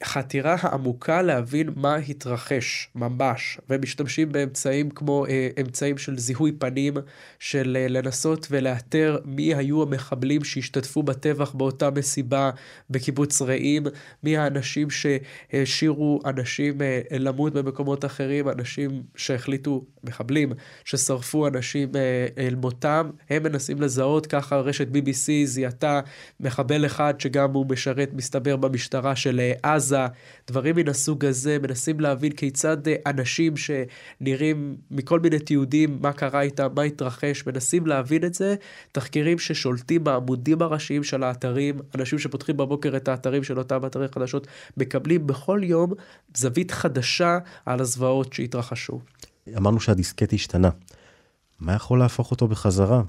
החתירה 0.04 0.56
העמוקה 0.60 1.22
להבין 1.22 1.70
מה 1.76 1.96
התרחש 1.96 2.88
ממש, 2.94 3.58
והם 3.68 3.80
משתמשים 3.82 4.32
באמצעים 4.32 4.90
כמו 4.90 5.26
אה, 5.26 5.48
אמצעים 5.60 5.98
של 5.98 6.18
זיהוי 6.18 6.52
פנים, 6.52 6.94
של 7.38 7.76
אה, 7.80 7.88
לנסות 7.88 8.46
ולאתר 8.50 9.18
מי 9.24 9.54
היו 9.54 9.82
המחבלים 9.82 10.44
שהשתתפו 10.44 11.02
בטבח 11.02 11.52
באותה 11.54 11.90
מסיבה 11.90 12.50
בקיבוץ 12.90 13.42
רעים, 13.42 13.82
מי 14.22 14.36
האנשים 14.36 14.88
שהשאירו 14.90 16.20
אנשים 16.24 16.82
אה, 16.82 17.00
למות 17.10 17.52
במקומות 17.52 18.04
אחרים, 18.04 18.48
אנשים 18.48 19.02
שהחליטו, 19.16 19.84
מחבלים, 20.04 20.52
ששרפו 20.84 21.46
אנשים 21.46 21.88
אה, 21.96 22.26
אל 22.38 22.54
מותם, 22.54 23.10
הם 23.30 23.42
מנסים 23.42 23.80
לזהות, 23.80 24.26
ככה 24.26 24.56
רשת 24.56 24.88
BBC 24.88 25.30
זיהתה 25.44 26.00
מחבל 26.40 26.86
אחד 26.86 27.14
שגם 27.18 27.52
הוא 27.52 27.66
משרת 27.68 28.10
מסתבר 28.12 28.56
במשטרה 28.56 29.16
של 29.16 29.40
אה, 29.40 29.74
עזה. 29.74 29.93
עזה, 29.94 30.14
דברים 30.46 30.76
מן 30.76 30.88
הסוג 30.88 31.24
הזה, 31.24 31.58
מנסים 31.62 32.00
להבין 32.00 32.32
כיצד 32.32 32.88
אה, 32.88 32.94
אנשים 33.06 33.54
שנראים 33.56 34.76
מכל 34.90 35.20
מיני 35.20 35.38
תיעודים, 35.38 35.98
מה 36.00 36.12
קרה 36.12 36.40
איתם, 36.40 36.68
מה 36.76 36.82
התרחש, 36.82 37.46
מנסים 37.46 37.86
להבין 37.86 38.24
את 38.24 38.34
זה, 38.34 38.54
תחקירים 38.92 39.38
ששולטים 39.38 40.04
בעמודים 40.04 40.62
הראשיים 40.62 41.04
של 41.04 41.22
האתרים, 41.22 41.78
אנשים 41.94 42.18
שפותחים 42.18 42.56
בבוקר 42.56 42.96
את 42.96 43.08
האתרים 43.08 43.44
של 43.44 43.58
אותם 43.58 43.86
אתרי 43.86 44.08
חדשות, 44.08 44.46
מקבלים 44.76 45.26
בכל 45.26 45.60
יום 45.62 45.92
זווית 46.36 46.70
חדשה 46.70 47.38
על 47.66 47.80
הזוועות 47.80 48.32
שהתרחשו. 48.32 49.00
אמרנו 49.56 49.80
שהדיסקט 49.80 50.32
השתנה. 50.32 50.70
מה 51.60 51.74
יכול 51.74 51.98
להפוך 51.98 52.30
אותו 52.30 52.48
בחזרה? 52.48 53.02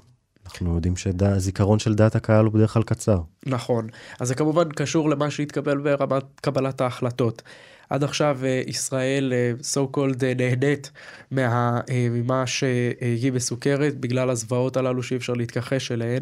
אנחנו 0.45 0.75
יודעים 0.75 0.95
שהזיכרון 0.95 1.79
של 1.79 1.95
דעת 1.95 2.15
הקהל 2.15 2.45
הוא 2.45 2.53
בדרך 2.53 2.73
כלל 2.73 2.83
קצר. 2.83 3.19
נכון. 3.45 3.87
אז 4.19 4.27
זה 4.27 4.35
כמובן 4.35 4.69
קשור 4.69 5.09
למה 5.09 5.31
שהתקבל 5.31 5.77
ברמת 5.77 6.23
קבלת 6.41 6.81
ההחלטות. 6.81 7.41
עד 7.89 8.03
עכשיו 8.03 8.39
אה, 8.43 8.61
ישראל, 8.67 9.33
אה, 9.33 9.51
so 9.73 9.97
called, 9.97 10.23
אה, 10.23 10.33
נהנית 10.37 10.91
מה, 11.31 11.79
ממה 12.11 12.47
שהיא 12.47 13.31
מסוכרת 13.33 13.97
בגלל 13.97 14.29
הזוועות 14.29 14.77
הללו 14.77 15.03
שאי 15.03 15.17
אפשר 15.17 15.33
להתכחש 15.33 15.91
אליהן, 15.91 16.21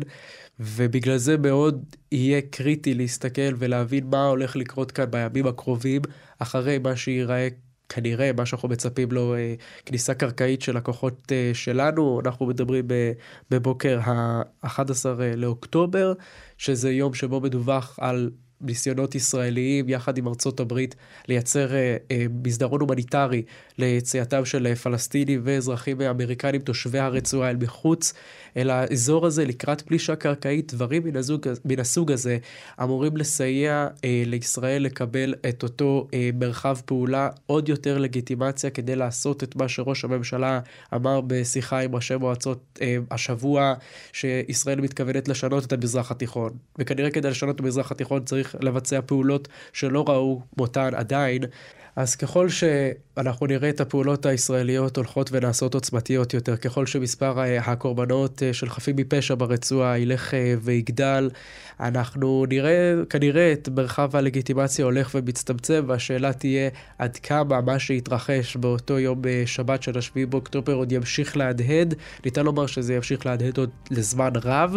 ובגלל 0.59 1.17
זה 1.17 1.37
מאוד 1.37 1.83
יהיה 2.11 2.41
קריטי 2.41 2.93
להסתכל 2.93 3.55
ולהבין 3.57 4.07
מה 4.07 4.25
הולך 4.25 4.55
לקרות 4.55 4.91
כאן 4.91 5.11
בימים 5.11 5.47
הקרובים, 5.47 6.01
אחרי 6.39 6.77
מה 6.77 6.95
שייראה 6.95 7.47
כנראה 7.95 8.31
מה 8.37 8.45
שאנחנו 8.45 8.69
מצפים 8.69 9.11
לו, 9.11 9.35
אה, 9.35 9.55
כניסה 9.85 10.13
קרקעית 10.13 10.61
של 10.61 10.77
הכוחות 10.77 11.31
אה, 11.31 11.51
שלנו. 11.53 12.19
אנחנו 12.25 12.45
מדברים 12.45 12.87
בבוקר 13.51 13.99
ה-11 14.03 15.21
אה, 15.21 15.35
לאוקטובר, 15.35 16.13
שזה 16.57 16.91
יום 16.91 17.13
שבו 17.13 17.41
מדווח 17.41 17.99
על 18.01 18.31
ניסיונות 18.63 19.15
ישראליים 19.15 19.89
יחד 19.89 20.17
עם 20.17 20.27
ארצות 20.27 20.59
הברית 20.59 20.95
לייצר 21.27 21.73
אה, 21.73 21.97
אה, 22.11 22.25
מסדרון 22.43 22.81
הומניטרי 22.81 23.41
ליציאתם 23.77 24.45
של 24.45 24.75
פלסטינים 24.75 25.41
ואזרחים 25.43 26.01
אמריקנים 26.01 26.61
תושבי 26.61 26.99
הרצועה 26.99 27.49
אל 27.49 27.55
מחוץ 27.55 28.13
אל 28.57 28.69
האזור 28.69 29.25
הזה 29.25 29.45
לקראת 29.45 29.81
פלישה 29.81 30.15
קרקעית, 30.15 30.73
דברים 30.73 31.03
מן, 31.03 31.15
הזוג, 31.15 31.47
מן 31.65 31.79
הסוג 31.79 32.11
הזה 32.11 32.37
אמורים 32.83 33.17
לסייע 33.17 33.87
אה, 34.03 34.23
לישראל 34.25 34.83
לקבל 34.83 35.33
את 35.49 35.63
אותו 35.63 36.07
אה, 36.13 36.29
מרחב 36.39 36.77
פעולה, 36.85 37.29
עוד 37.45 37.69
יותר 37.69 37.97
לגיטימציה 37.97 38.69
כדי 38.69 38.95
לעשות 38.95 39.43
את 39.43 39.55
מה 39.55 39.67
שראש 39.67 40.03
הממשלה 40.03 40.59
אמר 40.95 41.21
בשיחה 41.21 41.79
עם 41.79 41.95
ראשי 41.95 42.15
מועצות 42.15 42.79
אה, 42.81 42.97
השבוע, 43.11 43.73
שישראל 44.13 44.81
מתכוונת 44.81 45.27
לשנות 45.27 45.65
את 45.65 45.73
המזרח 45.73 46.11
התיכון. 46.11 46.51
וכנראה 46.79 47.11
כדי 47.11 47.29
לשנות 47.29 47.55
את 47.55 47.59
המזרח 47.59 47.91
התיכון 47.91 48.23
צריך 48.23 48.52
לבצע 48.61 48.99
פעולות 49.05 49.47
שלא 49.73 50.05
ראו 50.07 50.41
מותן 50.57 50.89
עדיין. 50.95 51.43
אז 51.95 52.15
ככל 52.15 52.49
שאנחנו 52.49 53.47
נראה 53.47 53.69
את 53.69 53.81
הפעולות 53.81 54.25
הישראליות 54.25 54.97
הולכות 54.97 55.29
ונעשות 55.31 55.73
עוצמתיות 55.73 56.33
יותר, 56.33 56.57
ככל 56.57 56.85
שמספר 56.85 57.39
הקורבנות 57.39 58.43
אה, 58.43 58.53
של 58.53 58.69
חפים 58.69 58.95
מפשע 58.95 59.35
ברצועה 59.35 59.99
ילך 59.99 60.33
אה, 60.33 60.53
ויגדל, 60.61 61.29
אנחנו 61.79 62.45
נראה 62.49 62.93
כנראה 63.09 63.53
את 63.53 63.69
מרחב 63.69 64.15
הלגיטימציה 64.15 64.85
הולך 64.85 65.11
ומצטמצם, 65.15 65.83
והשאלה 65.87 66.33
תהיה 66.33 66.69
עד 66.97 67.17
כמה 67.17 67.61
מה 67.61 67.79
שהתרחש 67.79 68.55
באותו 68.55 68.99
יום 68.99 69.21
אה, 69.25 69.43
שבת 69.45 69.83
של 69.83 69.97
השביעי 69.97 70.25
באוקטובר 70.25 70.73
עוד 70.73 70.91
ימשיך 70.91 71.37
להדהד. 71.37 71.93
ניתן 72.25 72.45
לומר 72.45 72.65
שזה 72.65 72.93
ימשיך 72.93 73.25
להדהד 73.25 73.57
עוד 73.57 73.69
לזמן 73.91 74.31
רב. 74.43 74.75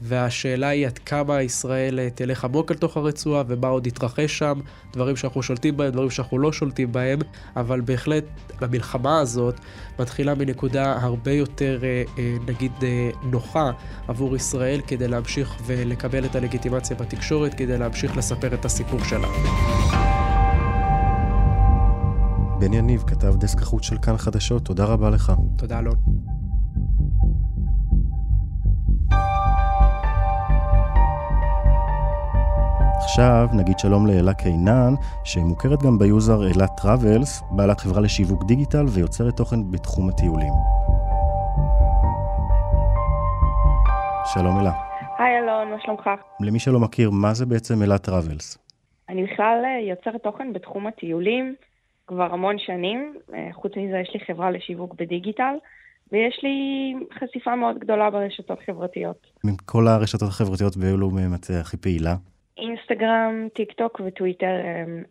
והשאלה 0.00 0.68
היא 0.68 0.86
עד 0.86 0.98
כמה 0.98 1.42
ישראל 1.42 1.98
אה, 1.98 2.10
תלך 2.10 2.44
עמוק 2.44 2.70
אל 2.70 2.76
תוך 2.76 2.96
הרצועה 2.96 3.42
ומה 3.46 3.68
עוד 3.68 3.86
יתרחש 3.86 4.38
שם, 4.38 4.60
דברים 4.92 5.16
שאנחנו 5.16 5.42
שולטים 5.42 5.76
בהם, 5.76 5.90
דברים 5.90 6.10
שאנחנו 6.10 6.38
לא 6.38 6.52
שולטים 6.52 6.92
בהם, 6.92 7.18
אבל 7.56 7.80
בהחלט 7.80 8.24
המלחמה 8.60 9.20
הזאת 9.20 9.60
מתחילה 9.98 10.34
מנקודה 10.34 10.98
הרבה 11.00 11.32
יותר 11.32 11.80
אה, 11.82 12.02
אה, 12.18 12.36
נגיד 12.46 12.72
נוחה 13.22 13.70
עבור 14.08 14.36
ישראל 14.36 14.80
כדי 14.86 15.08
להמשיך 15.08 15.56
ולקבל 15.66 16.24
את 16.24 16.36
הלגיטימציה 16.36 16.96
בתקשורת, 16.96 17.54
כדי 17.54 17.78
להמשיך 17.78 18.16
לספר 18.16 18.54
את 18.54 18.64
הסיפור 18.64 19.04
שלה. 19.04 19.28
בן 22.60 22.72
יניב, 22.72 23.04
כתב 23.06 23.36
דסק 23.36 23.62
החוץ 23.62 23.84
של 23.84 23.96
כאן 23.98 24.16
חדשות, 24.16 24.64
תודה 24.64 24.84
רבה 24.84 25.10
לך. 25.10 25.32
תודה 25.56 25.78
אלון. 25.78 26.45
עכשיו 33.06 33.46
נגיד 33.58 33.78
שלום 33.78 34.06
לאלה 34.06 34.34
קינן, 34.34 34.94
שמוכרת 35.24 35.82
גם 35.82 35.98
ב 35.98 36.06
user 36.06 36.38
אלה 36.42 36.66
Travels, 36.66 37.42
בעלת 37.50 37.80
חברה 37.80 38.00
לשיווק 38.00 38.44
דיגיטל 38.44 38.84
ויוצרת 38.94 39.36
תוכן 39.36 39.70
בתחום 39.70 40.08
הטיולים. 40.08 40.52
שלום 44.34 44.60
אלה. 44.60 44.72
היי 45.18 45.38
אלון, 45.38 45.70
מה 45.70 45.76
שלומך? 45.82 46.10
למי 46.40 46.58
שלא 46.58 46.80
מכיר, 46.80 47.10
מה 47.10 47.34
זה 47.34 47.46
בעצם 47.46 47.82
אלה 47.82 47.98
Travels? 47.98 48.58
אני 49.08 49.24
בכלל 49.24 49.62
אה, 49.64 49.90
יוצרת 49.90 50.22
תוכן 50.22 50.52
בתחום 50.52 50.86
הטיולים 50.86 51.54
כבר 52.06 52.32
המון 52.32 52.56
שנים. 52.58 53.14
אה, 53.34 53.48
חוץ 53.52 53.72
מזה 53.76 53.98
יש 53.98 54.10
לי 54.14 54.20
חברה 54.26 54.50
לשיווק 54.50 54.94
בדיגיטל. 54.94 55.54
ויש 56.12 56.40
לי 56.42 56.58
חשיפה 57.18 57.56
מאוד 57.56 57.78
גדולה 57.78 58.10
ברשתות 58.10 58.58
חברתיות. 58.66 59.26
מכל 59.44 59.88
הרשתות 59.88 60.28
החברתיות 60.28 60.76
באילו 60.76 61.10
מהם 61.10 61.34
את 61.34 61.46
הכי 61.60 61.76
פעילה? 61.76 62.14
אינסטגרם, 62.58 63.48
טיק 63.54 63.72
טוק 63.72 64.00
וטוויטר 64.06 64.54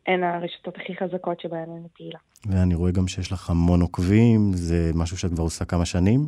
הן 0.08 0.24
הרשתות 0.24 0.78
הכי 0.78 0.96
חזקות 0.96 1.40
שבהן 1.40 1.70
אני 1.70 1.88
פעילה. 1.94 2.20
ואני 2.50 2.76
רואה 2.76 2.92
גם 2.92 3.08
שיש 3.08 3.32
לך 3.32 3.50
המון 3.50 3.82
עוקבים, 3.82 4.40
זה 4.54 4.92
משהו 4.96 5.18
שאת 5.18 5.32
כבר 5.32 5.44
עושה 5.44 5.66
כמה 5.66 5.86
שנים? 5.86 6.20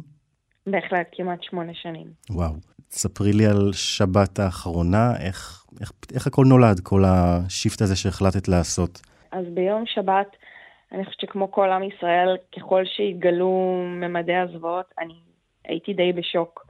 בהחלט, 0.67 1.07
כמעט 1.11 1.43
שמונה 1.43 1.73
שנים. 1.73 2.07
וואו. 2.29 2.53
ספרי 2.89 3.33
לי 3.33 3.45
על 3.45 3.73
שבת 3.73 4.39
האחרונה, 4.39 5.11
איך, 5.19 5.65
איך, 5.81 5.91
איך 6.15 6.27
הכל 6.27 6.45
נולד, 6.45 6.79
כל 6.79 7.03
השיפט 7.05 7.81
הזה 7.81 7.95
שהחלטת 7.95 8.47
לעשות? 8.47 9.01
אז 9.31 9.45
ביום 9.53 9.83
שבת, 9.85 10.27
אני 10.91 11.05
חושבת 11.05 11.19
שכמו 11.19 11.51
כל 11.51 11.69
עם 11.69 11.83
ישראל, 11.83 12.37
ככל 12.57 12.83
שהתגלו 12.85 13.83
ממדי 13.85 14.35
הזוועות, 14.35 14.85
אני 14.99 15.13
הייתי 15.65 15.93
די 15.93 16.13
בשוק. 16.13 16.67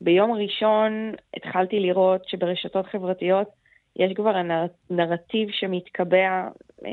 ביום 0.00 0.32
ראשון 0.32 1.12
התחלתי 1.36 1.80
לראות 1.80 2.28
שברשתות 2.28 2.86
חברתיות 2.86 3.61
יש 3.96 4.12
כבר 4.12 4.36
הנרטיב 4.36 5.48
שמתקבע 5.50 6.48
אה, 6.86 6.90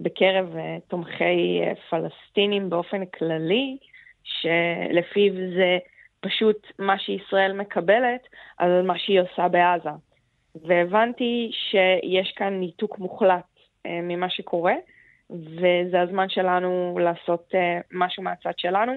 בקרב 0.00 0.56
אה, 0.56 0.76
תומכי 0.88 1.60
אה, 1.62 1.72
פלסטינים 1.90 2.70
באופן 2.70 3.06
כללי, 3.06 3.76
שלפיו 4.24 5.32
זה 5.34 5.78
פשוט 6.20 6.66
מה 6.78 6.98
שישראל 6.98 7.52
מקבלת, 7.52 8.20
אז 8.58 8.84
מה 8.84 8.98
שהיא 8.98 9.20
עושה 9.20 9.48
בעזה. 9.48 9.90
והבנתי 10.54 11.50
שיש 11.52 12.32
כאן 12.36 12.60
ניתוק 12.60 12.98
מוחלט 12.98 13.44
ממה 13.84 14.30
שקורה, 14.30 14.74
וזה 15.30 16.00
הזמן 16.00 16.28
שלנו 16.28 16.98
לעשות 17.02 17.52
משהו 17.92 18.22
מהצד 18.22 18.52
שלנו. 18.56 18.92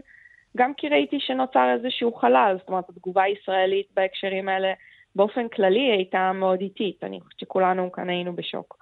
גם 0.57 0.73
כי 0.73 0.89
ראיתי 0.89 1.19
שנוצר 1.19 1.73
איזשהו 1.73 2.13
חלל, 2.13 2.55
זאת 2.59 2.67
אומרת, 2.67 2.89
התגובה 2.89 3.23
הישראלית 3.23 3.87
בהקשרים 3.93 4.49
האלה 4.49 4.73
באופן 5.17 5.47
כללי 5.47 5.91
הייתה 5.91 6.31
מאוד 6.33 6.61
איטית, 6.61 7.03
אני 7.03 7.21
חושבת 7.21 7.39
שכולנו 7.39 7.91
כאן 7.91 8.09
היינו 8.09 8.35
בשוק. 8.35 8.77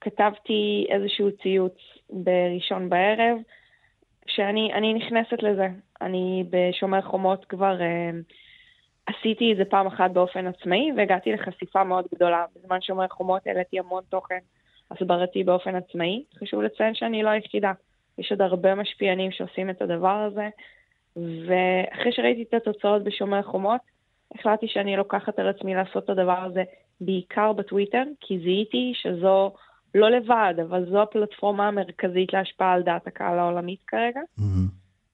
כתבתי 0.00 0.86
איזשהו 0.88 1.28
ציוץ 1.42 1.74
בראשון 2.10 2.88
בערב, 2.88 3.38
שאני 4.26 4.94
נכנסת 4.94 5.42
לזה. 5.42 5.68
אני 6.00 6.44
בשומר 6.50 7.02
חומות 7.02 7.44
כבר 7.44 7.80
אה, 7.80 8.10
עשיתי 9.06 9.52
את 9.52 9.56
זה 9.56 9.64
פעם 9.64 9.86
אחת 9.86 10.10
באופן 10.10 10.46
עצמאי, 10.46 10.90
והגעתי 10.96 11.32
לחשיפה 11.32 11.84
מאוד 11.84 12.04
גדולה. 12.14 12.44
בזמן 12.56 12.80
שומר 12.80 13.08
חומות 13.08 13.46
העליתי 13.46 13.78
המון 13.78 14.02
תוכן 14.08 14.38
הסברתי 14.90 15.44
באופן 15.44 15.74
עצמאי. 15.74 16.24
חשוב 16.38 16.62
לציין 16.62 16.94
שאני 16.94 17.22
לא 17.22 17.28
היחידה. 17.28 17.72
יש 18.18 18.30
עוד 18.30 18.42
הרבה 18.42 18.74
משפיענים 18.74 19.30
שעושים 19.30 19.70
את 19.70 19.82
הדבר 19.82 20.16
הזה, 20.26 20.48
ואחרי 21.16 22.12
שראיתי 22.12 22.42
את 22.42 22.54
התוצאות 22.54 23.04
בשומר 23.04 23.42
חומות, 23.42 23.80
החלטתי 24.34 24.68
שאני 24.68 24.96
לוקחת 24.96 25.38
על 25.38 25.48
עצמי 25.48 25.74
לעשות 25.74 26.04
את 26.04 26.10
הדבר 26.10 26.44
הזה 26.44 26.62
בעיקר 27.00 27.52
בטוויטר, 27.52 28.02
כי 28.20 28.38
זיהיתי 28.38 28.92
שזו 28.94 29.52
לא 29.94 30.10
לבד, 30.10 30.54
אבל 30.62 30.90
זו 30.90 31.02
הפלטפורמה 31.02 31.68
המרכזית 31.68 32.32
להשפעה 32.32 32.72
על 32.72 32.82
דעת 32.82 33.06
הקהל 33.06 33.38
העולמית 33.38 33.80
כרגע. 33.86 34.20
Mm-hmm. 34.38 34.70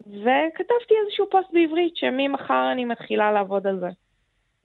וכתבתי 0.06 0.94
איזשהו 1.04 1.26
פוסט 1.30 1.48
בעברית 1.52 1.96
שממחר 1.96 2.68
אני 2.72 2.84
מתחילה 2.84 3.32
לעבוד 3.32 3.66
על 3.66 3.80
זה. 3.80 3.88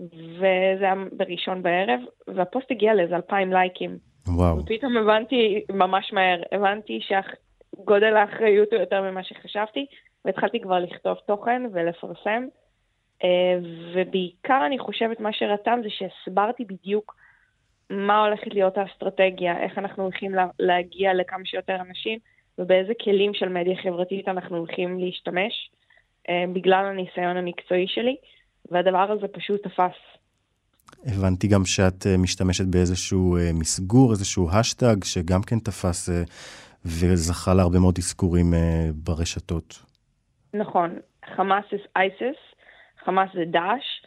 וזה 0.09 0.85
היה 0.85 0.95
בראשון 1.11 1.63
בערב, 1.63 1.99
והפוסט 2.27 2.71
הגיע 2.71 2.93
לאיזה 2.93 3.15
אלפיים 3.15 3.53
לייקים. 3.53 3.97
וואו. 4.27 4.57
ופתאום 4.57 4.97
הבנתי 4.97 5.65
ממש 5.71 6.13
מהר, 6.13 6.41
הבנתי 6.51 6.99
שגודל 7.01 8.15
האחריות 8.15 8.73
הוא 8.73 8.79
יותר 8.79 9.01
ממה 9.01 9.23
שחשבתי, 9.23 9.85
והתחלתי 10.25 10.61
כבר 10.61 10.79
לכתוב 10.79 11.17
תוכן 11.27 11.61
ולפרסם. 11.73 12.43
אה, 13.23 13.57
ובעיקר 13.95 14.63
אני 14.65 14.79
חושבת 14.79 15.19
מה 15.19 15.33
שרתם 15.33 15.79
זה 15.83 15.89
שהסברתי 15.89 16.65
בדיוק 16.65 17.15
מה 17.89 18.25
הולכת 18.25 18.53
להיות 18.53 18.77
האסטרטגיה, 18.77 19.63
איך 19.63 19.77
אנחנו 19.77 20.03
הולכים 20.03 20.31
להגיע 20.59 21.13
לכמה 21.13 21.45
שיותר 21.45 21.75
אנשים 21.75 22.19
ובאיזה 22.57 22.93
כלים 23.03 23.33
של 23.33 23.49
מדיה 23.49 23.75
חברתית 23.83 24.27
אנחנו 24.27 24.57
הולכים 24.57 24.99
להשתמש 24.99 25.71
אה, 26.29 26.43
בגלל 26.53 26.85
הניסיון 26.85 27.37
המקצועי 27.37 27.87
שלי, 27.87 28.15
והדבר 28.71 29.11
הזה 29.11 29.27
פשוט 29.27 29.67
תפס. 29.67 29.97
הבנתי 31.05 31.47
גם 31.47 31.65
שאת 31.65 32.07
אה, 32.07 32.17
משתמשת 32.17 32.65
באיזשהו 32.65 33.37
מסגור, 33.53 34.11
איזשהו 34.11 34.49
השטג, 34.51 35.03
שגם 35.03 35.41
כן 35.41 35.59
תפס 35.59 36.09
וזכה 36.85 37.53
להרבה 37.53 37.79
מאוד 37.79 37.95
אזכורים 37.97 38.53
ברשתות. 38.93 39.79
נכון, 40.53 40.99
חמאס 41.35 41.65
אייסס, 41.95 42.50
חמאס 43.05 43.29
זה 43.33 43.45
דאעש. 43.45 44.01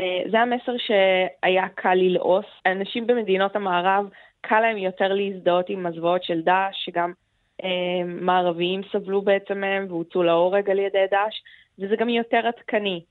אה, 0.00 0.22
זה 0.30 0.40
המסר 0.40 0.72
שהיה 0.78 1.68
קל 1.74 1.94
ללעוס. 1.94 2.46
אנשים 2.66 3.06
במדינות 3.06 3.56
המערב, 3.56 4.08
קל 4.40 4.60
להם 4.60 4.76
יותר 4.76 5.12
להזדהות 5.12 5.68
עם 5.68 5.86
הזוועות 5.86 6.24
של 6.24 6.42
דאעש, 6.42 6.84
שגם 6.84 7.12
אה, 7.64 8.04
מערביים 8.04 8.80
סבלו 8.92 9.22
בעצם 9.22 9.60
מהם 9.60 9.86
והוצאו 9.88 10.22
להורג 10.22 10.70
על 10.70 10.78
ידי 10.78 11.04
דאעש, 11.10 11.42
וזה 11.78 11.96
גם 11.96 12.08
יותר 12.08 12.46
עדכני. 12.46 13.04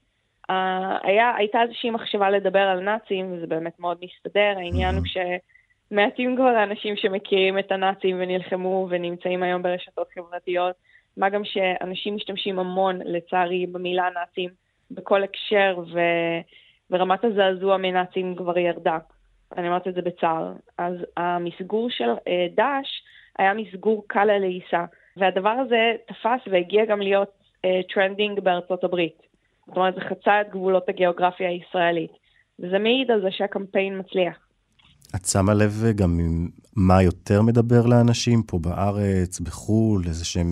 אה, 0.50 0.98
היה, 1.04 1.34
הייתה 1.38 1.62
איזושהי 1.62 1.90
מחשבה 1.90 2.30
לדבר 2.30 2.60
על 2.60 2.80
נאצים, 2.80 3.34
וזה 3.34 3.48
באמת 3.48 3.80
מאוד 3.80 3.98
מסתדר. 4.02 4.54
העניין 4.58 4.96
הוא 4.96 5.04
שמעטים 5.06 6.36
כבר 6.36 6.64
אנשים 6.64 6.96
שמכירים 6.96 7.60
את 7.60 7.72
הנאצים 7.72 8.18
ונלחמו 8.20 8.88
ונמצאים 8.90 9.44
היום 9.44 9.62
ברשתות 9.62 10.08
חברתיות. 10.16 10.76
מה 11.18 11.30
גם 11.30 11.46
שאנשים 11.46 12.16
משתמשים 12.16 12.60
המון, 12.60 13.00
לצערי, 13.06 13.68
במילה 13.68 14.10
נאצים 14.14 14.63
בכל 14.94 15.24
הקשר, 15.24 15.80
ו... 15.94 16.00
ורמת 16.92 17.20
הזעזוע 17.24 17.78
מנאצים 17.78 18.36
כבר 18.36 18.58
ירדה. 18.58 18.98
אני 19.58 19.68
אומרת 19.68 19.88
את 19.88 19.94
זה 19.94 20.02
בצער. 20.02 20.54
אז 20.78 20.94
המסגור 21.18 21.90
של 21.90 22.10
אה, 22.28 22.48
דאעש 22.56 22.88
היה 23.40 23.54
מסגור 23.54 24.04
קל 24.08 24.26
לעיסה, 24.26 24.86
והדבר 25.18 25.50
הזה 25.50 25.92
תפס 26.08 26.48
והגיע 26.52 26.86
גם 26.86 27.02
להיות 27.02 27.30
trending 27.94 28.40
בארצות 28.40 28.84
הברית. 28.84 29.18
זאת 29.68 29.78
אומרת, 29.78 29.96
זה 29.96 30.02
חצה 30.02 30.42
את 30.42 30.50
גבולות 30.50 30.90
הגיאוגרפיה 30.90 31.50
הישראלית, 31.50 32.12
וזה 32.60 32.80
מעיד 32.80 33.12
על 33.12 33.22
זה 33.22 33.28
שהקמפיין 33.32 34.00
מצליח. 34.00 34.38
את 35.16 35.26
שמה 35.26 35.54
לב 35.54 35.84
גם 35.96 36.20
מה 36.76 37.04
יותר 37.04 37.42
מדבר 37.42 37.86
לאנשים 37.86 38.44
פה 38.44 38.60
בארץ, 38.60 39.40
בחו"ל, 39.40 40.04
איזה 40.08 40.26
שהם 40.26 40.52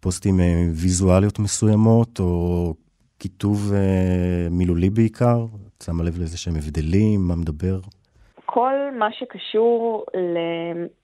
פוסטים 0.00 0.34
ויזואליות 0.82 1.38
מסוימות, 1.38 2.20
או 2.20 2.74
כיתוב 3.24 3.72
מילולי 4.50 4.90
בעיקר? 4.90 5.38
את 5.78 5.82
שמה 5.82 6.02
לב 6.04 6.18
לאיזה 6.18 6.38
שהם 6.38 6.54
הבדלים, 6.56 7.20
מה 7.28 7.34
מדבר? 7.36 7.78
כל 8.46 8.74
מה 8.98 9.12
שקשור 9.12 10.04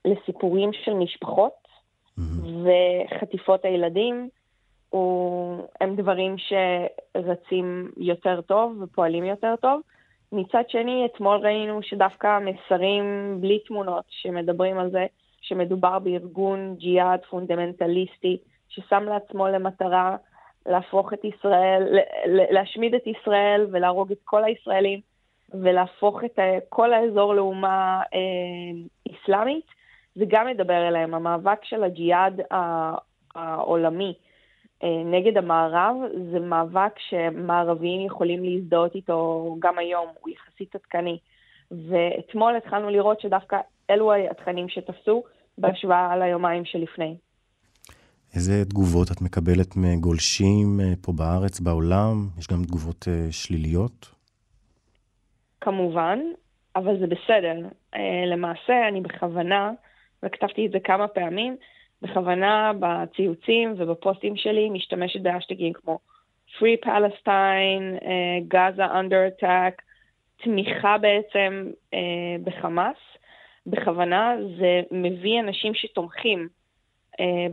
לסיפורים 0.04 0.70
של 0.84 0.94
משפחות 0.94 1.52
mm-hmm. 2.18 2.22
וחטיפות 2.64 3.64
הילדים, 3.64 4.28
הוא, 4.88 5.62
הם 5.80 5.96
דברים 5.96 6.36
שרצים 6.38 7.90
יותר 7.96 8.40
טוב 8.40 8.82
ופועלים 8.82 9.24
יותר 9.24 9.54
טוב. 9.60 9.80
מצד 10.32 10.62
שני, 10.68 11.06
אתמול 11.06 11.36
ראינו 11.36 11.82
שדווקא 11.82 12.38
מסרים 12.38 13.04
בלי 13.40 13.58
תמונות 13.58 14.04
שמדברים 14.08 14.78
על 14.78 14.90
זה 14.90 15.06
שמדובר 15.40 15.98
בארגון 15.98 16.74
ג'יהאד 16.78 17.20
פונדמנטליסטי 17.30 18.36
ששם 18.68 19.02
לעצמו 19.04 19.48
למטרה 19.48 20.16
להפוך 20.66 21.12
את 21.12 21.24
ישראל, 21.24 21.98
להשמיד 22.26 22.94
את 22.94 23.06
ישראל 23.06 23.66
ולהרוג 23.70 24.12
את 24.12 24.18
כל 24.24 24.44
הישראלים 24.44 25.00
ולהפוך 25.54 26.24
את 26.24 26.38
כל 26.68 26.92
האזור 26.92 27.34
לאומה 27.34 28.02
אה, 28.14 28.80
איסלאמית, 29.06 29.66
זה 30.14 30.24
גם 30.28 30.46
מדבר 30.46 30.88
אליהם. 30.88 31.14
המאבק 31.14 31.64
של 31.64 31.84
הג'יהאד 31.84 32.40
העולמי 33.34 34.14
אה, 34.82 35.02
נגד 35.04 35.36
המערב 35.36 35.96
זה 36.32 36.40
מאבק 36.40 36.98
שמערביים 36.98 38.06
יכולים 38.06 38.44
להזדהות 38.44 38.94
איתו 38.94 39.56
גם 39.58 39.78
היום, 39.78 40.08
הוא 40.20 40.30
יחסית 40.30 40.74
עדכני. 40.74 41.18
ואתמול 41.88 42.56
התחלנו 42.56 42.90
לראות 42.90 43.20
שדווקא 43.20 43.58
אלו 43.90 44.12
התכנים 44.14 44.68
שתפסו 44.68 45.22
בהשוואה 45.58 46.16
ליומיים 46.16 46.64
שלפני. 46.64 47.16
איזה 48.34 48.64
תגובות 48.64 49.08
את 49.12 49.22
מקבלת 49.22 49.76
מגולשים 49.76 50.80
אה, 50.80 50.92
פה 51.02 51.12
בארץ, 51.12 51.60
בעולם? 51.60 52.28
יש 52.38 52.46
גם 52.46 52.64
תגובות 52.64 53.08
אה, 53.08 53.32
שליליות? 53.32 54.10
כמובן, 55.60 56.18
אבל 56.76 56.98
זה 57.00 57.06
בסדר. 57.06 57.68
למעשה, 58.26 58.88
אני 58.88 59.00
בכוונה, 59.00 59.70
וכתבתי 60.22 60.66
את 60.66 60.72
זה 60.72 60.78
כמה 60.84 61.08
פעמים, 61.08 61.56
בכוונה 62.02 62.72
בציוצים 62.80 63.74
ובפוסטים 63.78 64.36
שלי 64.36 64.70
משתמשת 64.70 65.20
באשטגים 65.20 65.72
כמו 65.72 65.98
Free 66.58 66.86
Palestine, 66.86 68.02
Gaza 68.54 68.92
Under 68.92 69.42
Attack, 69.42 69.82
תמיכה 70.44 70.98
בעצם 70.98 71.70
בחמאס. 72.44 72.96
בכוונה 73.66 74.34
זה 74.58 74.80
מביא 74.90 75.40
אנשים 75.40 75.74
שתומכים 75.74 76.48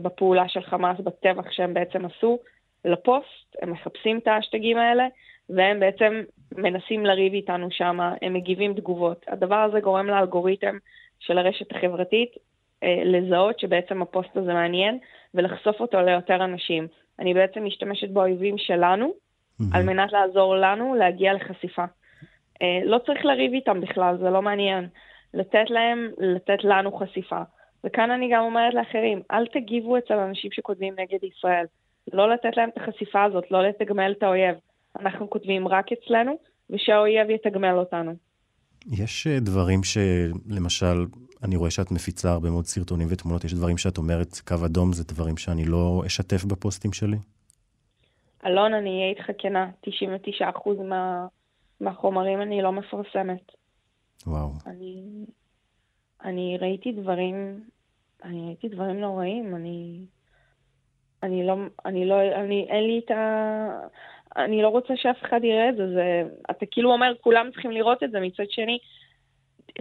בפעולה 0.02 0.48
של 0.48 0.62
חמאס, 0.62 1.00
בטבח 1.00 1.50
שהם 1.50 1.74
בעצם 1.74 2.04
עשו, 2.04 2.38
לפוסט, 2.84 3.56
הם 3.62 3.72
מחפשים 3.72 4.18
את 4.18 4.28
האשטגים 4.28 4.78
האלה, 4.78 5.06
והם 5.50 5.80
בעצם 5.80 6.22
מנסים 6.56 7.06
לריב 7.06 7.32
איתנו 7.32 7.70
שם, 7.70 8.00
הם 8.22 8.34
מגיבים 8.34 8.74
תגובות. 8.74 9.24
הדבר 9.28 9.56
הזה 9.56 9.80
גורם 9.80 10.06
לאלגוריתם 10.06 10.78
של 11.18 11.38
הרשת 11.38 11.72
החברתית 11.72 12.30
אה, 12.82 13.02
לזהות 13.04 13.60
שבעצם 13.60 14.02
הפוסט 14.02 14.36
הזה 14.36 14.52
מעניין 14.52 14.98
ולחשוף 15.34 15.80
אותו 15.80 16.00
ליותר 16.00 16.44
אנשים. 16.44 16.86
אני 17.18 17.34
בעצם 17.34 17.64
משתמשת 17.64 18.10
באויבים 18.10 18.58
שלנו 18.58 19.06
mm-hmm. 19.06 19.64
על 19.74 19.82
מנת 19.82 20.12
לעזור 20.12 20.56
לנו 20.56 20.94
להגיע 20.94 21.32
לחשיפה. 21.32 21.84
אה, 22.62 22.80
לא 22.84 22.98
צריך 22.98 23.24
לריב 23.24 23.52
איתם 23.52 23.80
בכלל, 23.80 24.16
זה 24.20 24.30
לא 24.30 24.42
מעניין. 24.42 24.88
לתת 25.34 25.70
להם, 25.70 26.10
לתת 26.18 26.64
לנו 26.64 26.92
חשיפה. 26.92 27.42
וכאן 27.84 28.10
אני 28.10 28.30
גם 28.32 28.44
אומרת 28.44 28.74
לאחרים, 28.74 29.22
אל 29.30 29.46
תגיבו 29.46 29.98
אצל 29.98 30.14
אנשים 30.14 30.50
שכותבים 30.52 30.94
נגד 30.98 31.24
ישראל. 31.24 31.64
לא 32.12 32.32
לתת 32.32 32.56
להם 32.56 32.68
את 32.68 32.76
החשיפה 32.76 33.24
הזאת, 33.24 33.50
לא 33.50 33.68
לתגמל 33.68 34.14
את 34.18 34.22
האויב. 34.22 34.54
אנחנו 35.00 35.30
כותבים 35.30 35.68
רק 35.68 35.86
אצלנו, 35.92 36.38
ושהאויב 36.70 37.30
יתגמל 37.30 37.74
אותנו. 37.78 38.12
יש 38.86 39.26
אה, 39.26 39.40
דברים 39.40 39.80
שלמשל, 39.84 41.06
אני 41.44 41.56
רואה 41.56 41.70
שאת 41.70 41.90
מפיצה 41.90 42.30
הרבה 42.30 42.50
מאוד 42.50 42.64
סרטונים 42.64 43.08
ותמונות, 43.10 43.44
יש 43.44 43.54
דברים 43.54 43.78
שאת 43.78 43.98
אומרת, 43.98 44.38
קו 44.46 44.54
אדום 44.66 44.92
זה 44.92 45.04
דברים 45.04 45.36
שאני 45.36 45.64
לא 45.64 46.02
אשתף 46.06 46.44
בפוסטים 46.44 46.92
שלי? 46.92 47.16
אלון, 48.46 48.74
אני 48.74 48.90
אהיה 48.90 49.10
איתך 49.10 49.30
כנה, 49.38 49.70
99% 49.86 50.82
מה, 50.84 51.26
מהחומרים 51.80 52.42
אני 52.42 52.62
לא 52.62 52.72
מפרסמת. 52.72 53.52
וואו. 54.26 54.50
אני, 54.66 55.04
אני 56.24 56.58
ראיתי 56.60 56.92
דברים, 56.92 57.60
אני 58.24 58.46
ראיתי 58.46 58.68
דברים 58.68 59.00
נוראים, 59.00 59.56
אני, 59.56 60.00
אני 61.22 61.46
לא, 61.46 61.56
אני 61.86 62.06
לא, 62.06 62.22
אני, 62.22 62.66
אין 62.68 62.84
לי 62.84 63.00
את 63.04 63.10
ה... 63.10 63.68
אני 64.36 64.62
לא 64.62 64.68
רוצה 64.68 64.96
שאף 64.96 65.16
אחד 65.22 65.44
יראה 65.44 65.68
את 65.68 65.76
זה, 65.76 65.88
זה... 65.88 66.22
אתה 66.50 66.66
כאילו 66.66 66.92
אומר, 66.92 67.12
כולם 67.20 67.50
צריכים 67.52 67.70
לראות 67.70 68.02
את 68.02 68.10
זה, 68.10 68.20
מצד 68.20 68.50
שני, 68.50 68.78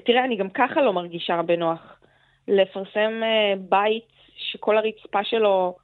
תראה, 0.05 0.25
אני 0.25 0.35
גם 0.35 0.49
ככה 0.49 0.81
לא 0.81 0.93
מרגישה 0.93 1.41
בנוח. 1.41 1.99
לפרסם 2.47 3.21
uh, 3.21 3.59
בית 3.59 4.07
שכל 4.37 4.77
הרצפה 4.77 5.23
שלו 5.23 5.75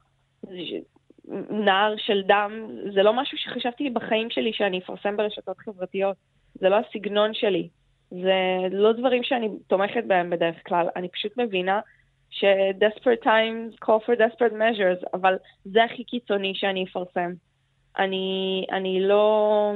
נער 1.50 1.94
של 1.96 2.22
דם, 2.22 2.52
זה 2.94 3.02
לא 3.02 3.12
משהו 3.12 3.38
שחשבתי 3.38 3.90
בחיים 3.90 4.30
שלי 4.30 4.52
שאני 4.52 4.78
אפרסם 4.78 5.16
ברשתות 5.16 5.58
חברתיות. 5.58 6.16
זה 6.54 6.68
לא 6.68 6.76
הסגנון 6.76 7.34
שלי. 7.34 7.68
זה 8.10 8.68
לא 8.70 8.92
דברים 8.92 9.22
שאני 9.22 9.48
תומכת 9.66 10.04
בהם 10.06 10.30
בדרך 10.30 10.56
כלל. 10.66 10.88
אני 10.96 11.08
פשוט 11.08 11.32
מבינה 11.36 11.80
ש-desperate 12.30 13.24
times 13.24 13.84
call 13.84 14.00
for 14.06 14.18
desperate 14.18 14.52
measures, 14.52 15.08
אבל 15.14 15.36
זה 15.64 15.84
הכי 15.84 16.04
קיצוני 16.04 16.52
שאני 16.54 16.84
אפרסם. 16.84 17.32
אני, 17.98 18.66
אני 18.72 19.00
לא... 19.00 19.72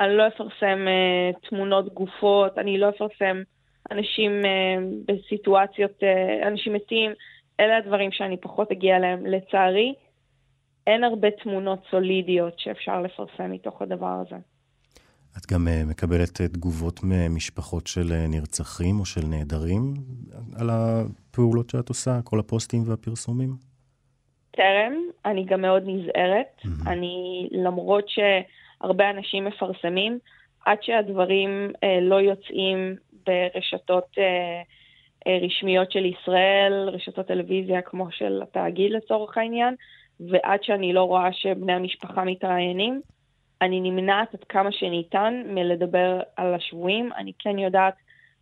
אני 0.00 0.16
לא 0.16 0.26
אפרסם 0.26 0.86
uh, 0.86 1.48
תמונות 1.48 1.94
גופות, 1.94 2.58
אני 2.58 2.78
לא 2.78 2.88
אפרסם 2.88 3.42
אנשים 3.90 4.40
uh, 4.42 5.12
בסיטואציות, 5.12 5.90
uh, 5.90 6.46
אנשים 6.46 6.72
מתים, 6.72 7.12
אלה 7.60 7.76
הדברים 7.76 8.12
שאני 8.12 8.36
פחות 8.36 8.72
אגיע 8.72 8.96
אליהם. 8.96 9.26
לצערי, 9.26 9.94
אין 10.86 11.04
הרבה 11.04 11.30
תמונות 11.30 11.78
סולידיות 11.90 12.58
שאפשר 12.58 13.00
לפרסם 13.00 13.50
מתוך 13.50 13.82
הדבר 13.82 14.22
הזה. 14.26 14.36
את 15.38 15.52
גם 15.52 15.68
uh, 15.68 15.90
מקבלת 15.90 16.40
תגובות 16.40 17.00
ממשפחות 17.02 17.86
של 17.86 18.26
נרצחים 18.28 19.00
או 19.00 19.04
של 19.04 19.26
נעדרים 19.26 19.94
על 20.60 20.70
הפעולות 20.70 21.70
שאת 21.70 21.88
עושה, 21.88 22.20
כל 22.24 22.38
הפוסטים 22.38 22.82
והפרסומים? 22.86 23.72
טרם, 24.50 24.92
אני 25.24 25.44
גם 25.44 25.60
מאוד 25.60 25.82
נזהרת. 25.86 26.46
Mm-hmm. 26.58 26.90
אני, 26.90 27.48
למרות 27.52 28.04
שהרבה 28.08 29.10
אנשים 29.10 29.44
מפרסמים, 29.44 30.18
עד 30.66 30.78
שהדברים 30.82 31.72
אה, 31.84 32.00
לא 32.00 32.20
יוצאים 32.20 32.96
ברשתות 33.26 34.06
אה, 34.18 34.62
אה, 35.26 35.38
רשמיות 35.46 35.92
של 35.92 36.04
ישראל, 36.04 36.88
רשתות 36.92 37.26
טלוויזיה 37.26 37.82
כמו 37.82 38.06
של 38.10 38.42
התאגיד 38.42 38.92
לצורך 38.92 39.38
העניין, 39.38 39.74
ועד 40.20 40.62
שאני 40.62 40.92
לא 40.92 41.02
רואה 41.02 41.32
שבני 41.32 41.72
המשפחה 41.72 42.24
מתראיינים, 42.24 43.00
אני 43.62 43.80
נמנעת 43.80 44.34
עד 44.34 44.44
כמה 44.44 44.72
שניתן 44.72 45.42
מלדבר 45.46 46.20
על 46.36 46.54
השבויים. 46.54 47.10
אני 47.16 47.32
כן 47.38 47.58
יודעת 47.58 47.94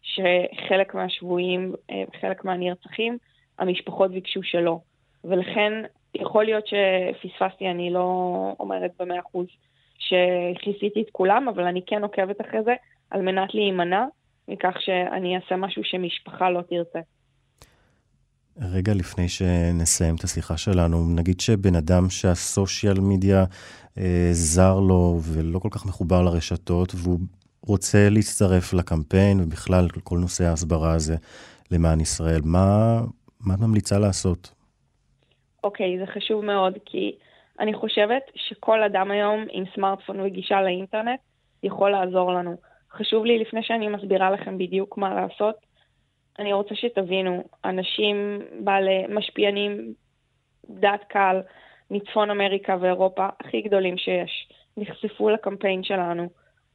שחלק 0.02 0.94
מהשבויים, 0.94 1.74
אה, 1.90 2.04
חלק 2.20 2.44
מהנרצחים, 2.44 3.18
המשפחות 3.58 4.10
ביקשו 4.10 4.42
שלא. 4.42 4.78
ולכן 5.24 5.72
יכול 6.14 6.44
להיות 6.44 6.64
שפספסתי, 6.66 7.70
אני 7.70 7.90
לא 7.90 8.06
אומרת 8.60 8.90
במאה 8.98 9.20
אחוז 9.20 9.46
שכיסיתי 9.98 11.02
את 11.02 11.10
כולם, 11.12 11.48
אבל 11.48 11.64
אני 11.64 11.82
כן 11.86 12.02
עוקבת 12.02 12.40
אחרי 12.40 12.62
זה 12.62 12.74
על 13.10 13.22
מנת 13.22 13.54
להימנע 13.54 14.04
מכך 14.48 14.76
שאני 14.80 15.36
אעשה 15.36 15.56
משהו 15.56 15.84
שמשפחה 15.84 16.50
לא 16.50 16.62
תרצה. 16.62 17.00
רגע 18.58 18.92
לפני 18.94 19.28
שנסיים 19.28 20.14
את 20.14 20.24
השיחה 20.24 20.56
שלנו, 20.56 21.14
נגיד 21.16 21.40
שבן 21.40 21.74
אדם 21.74 22.10
שהסושיאל 22.10 23.00
מדיה 23.00 23.44
אה, 23.98 24.28
זר 24.32 24.80
לו 24.80 25.18
ולא 25.22 25.58
כל 25.58 25.68
כך 25.70 25.86
מחובר 25.86 26.22
לרשתות, 26.22 26.92
והוא 26.94 27.18
רוצה 27.66 28.08
להצטרף 28.10 28.72
לקמפיין 28.72 29.40
ובכלל 29.40 29.88
כל 30.04 30.18
נושא 30.18 30.44
ההסברה 30.44 30.92
הזה 30.92 31.16
למען 31.70 32.00
ישראל, 32.00 32.40
מה, 32.44 33.00
מה 33.40 33.54
את 33.54 33.60
ממליצה 33.60 33.98
לעשות? 33.98 34.54
אוקיי, 35.64 35.98
זה 35.98 36.06
חשוב 36.06 36.44
מאוד, 36.44 36.72
כי 36.84 37.12
אני 37.60 37.74
חושבת 37.74 38.22
שכל 38.34 38.82
אדם 38.82 39.10
היום 39.10 39.44
עם 39.52 39.64
סמארטפון 39.74 40.20
וגישה 40.20 40.62
לאינטרנט 40.62 41.20
יכול 41.62 41.90
לעזור 41.90 42.32
לנו. 42.32 42.56
חשוב 42.92 43.24
לי, 43.24 43.38
לפני 43.38 43.62
שאני 43.62 43.88
מסבירה 43.88 44.30
לכם 44.30 44.58
בדיוק 44.58 44.98
מה 44.98 45.14
לעשות, 45.14 45.54
אני 46.38 46.52
רוצה 46.52 46.74
שתבינו, 46.74 47.44
אנשים 47.64 48.40
בעלי 48.60 49.06
משפיענים, 49.08 49.92
דעת 50.70 51.04
קהל, 51.04 51.42
מצפון 51.90 52.30
אמריקה 52.30 52.76
ואירופה, 52.80 53.28
הכי 53.40 53.60
גדולים 53.60 53.98
שיש, 53.98 54.48
נחשפו 54.76 55.30
לקמפיין 55.30 55.82
שלנו, 55.82 56.28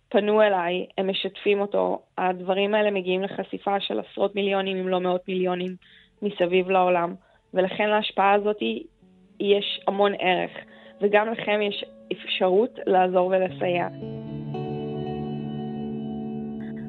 פנו 0.10 0.42
אליי, 0.42 0.86
הם 0.98 1.10
משתפים 1.10 1.62
אותו, 1.62 2.02
הדברים 2.18 2.76
האלה 2.76 2.92
מגיעים 2.92 3.22
לחשיפה 3.22 3.80
של 3.80 4.00
עשרות 4.00 4.36
מיליונים, 4.36 4.78
אם 4.78 4.88
לא 4.88 5.00
מאות 5.00 5.28
מיליונים, 5.28 5.76
מסביב 6.22 6.70
לעולם, 6.70 7.16
ולכן 7.54 7.90
להשפעה 7.90 8.34
הזאת 8.34 8.58
יש 9.40 9.82
המון 9.88 10.14
ערך, 10.20 10.52
וגם 11.02 11.32
לכם 11.32 11.62
יש 11.62 11.86
אפשרות 12.12 12.80
לעזור 12.86 13.28
ולסייע. 13.28 13.88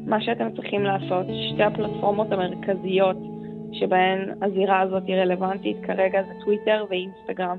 מה 0.06 0.20
שאתם 0.20 0.52
צריכים 0.56 0.84
לעשות, 0.84 1.26
שתי 1.52 1.62
הפלטפורמות 1.62 2.32
המרכזיות 2.32 3.16
שבהן 3.72 4.30
הזירה 4.42 4.80
הזאת 4.80 5.02
היא 5.06 5.16
רלוונטית 5.16 5.76
כרגע 5.82 6.22
זה 6.22 6.32
טוויטר 6.44 6.84
ואינסטגרם. 6.90 7.56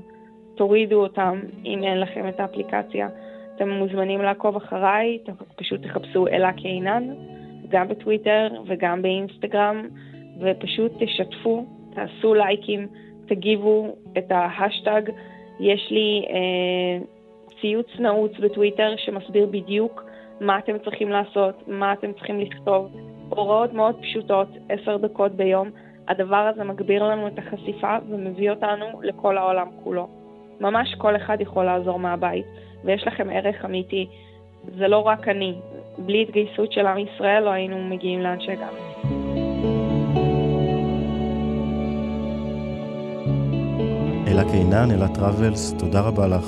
תורידו 0.54 1.02
אותם 1.02 1.40
אם 1.64 1.82
אין 1.84 2.00
לכם 2.00 2.28
את 2.28 2.40
האפליקציה. 2.40 3.08
אתם 3.56 3.68
מוזמנים 3.68 4.22
לעקוב 4.22 4.56
אחריי, 4.56 5.18
פשוט 5.56 5.82
תחפשו 5.82 6.26
אלה 6.26 6.52
קינן, 6.52 7.14
גם 7.68 7.88
בטוויטר 7.88 8.48
וגם 8.66 9.02
באינסטגרם, 9.02 9.88
ופשוט 10.40 10.92
תשתפו, 10.98 11.64
תעשו 11.94 12.34
לייקים, 12.34 12.86
תגיבו 13.26 13.96
את 14.18 14.30
ההשטג. 14.30 15.02
יש 15.60 15.88
לי 15.90 16.24
אה, 16.30 17.04
ציוץ 17.60 17.86
נעוץ 17.98 18.32
בטוויטר 18.40 18.94
שמסביר 18.96 19.46
בדיוק 19.46 20.07
מה 20.40 20.58
אתם 20.58 20.78
צריכים 20.84 21.08
לעשות, 21.08 21.68
מה 21.68 21.92
אתם 21.92 22.12
צריכים 22.12 22.40
לכתוב. 22.40 22.92
הוראות 23.28 23.72
מאוד 23.72 23.96
פשוטות, 24.02 24.48
עשר 24.68 24.96
דקות 24.96 25.32
ביום. 25.32 25.70
הדבר 26.08 26.50
הזה 26.54 26.64
מגביר 26.64 27.04
לנו 27.04 27.26
את 27.26 27.38
החשיפה 27.38 27.96
ומביא 28.10 28.50
אותנו 28.50 28.86
לכל 29.02 29.38
העולם 29.38 29.66
כולו. 29.84 30.08
ממש 30.60 30.94
כל 30.98 31.16
אחד 31.16 31.36
יכול 31.40 31.64
לעזור 31.64 31.98
מהבית, 31.98 32.46
ויש 32.84 33.06
לכם 33.06 33.30
ערך 33.30 33.64
אמיתי. 33.64 34.06
זה 34.78 34.88
לא 34.88 34.98
רק 34.98 35.28
אני, 35.28 35.54
בלי 35.98 36.22
התגייסות 36.22 36.72
של 36.72 36.86
עם 36.86 36.98
ישראל 36.98 37.42
לא 37.42 37.50
היינו 37.50 37.84
מגיעים 37.84 38.20
לאן 38.20 38.40
שהגענו. 38.40 38.78
אלה 44.26 44.42
קינן, 44.52 44.90
אלה 44.90 45.08
טראבלס, 45.08 45.74
תודה 45.78 46.00
רבה 46.00 46.26
לך, 46.26 46.46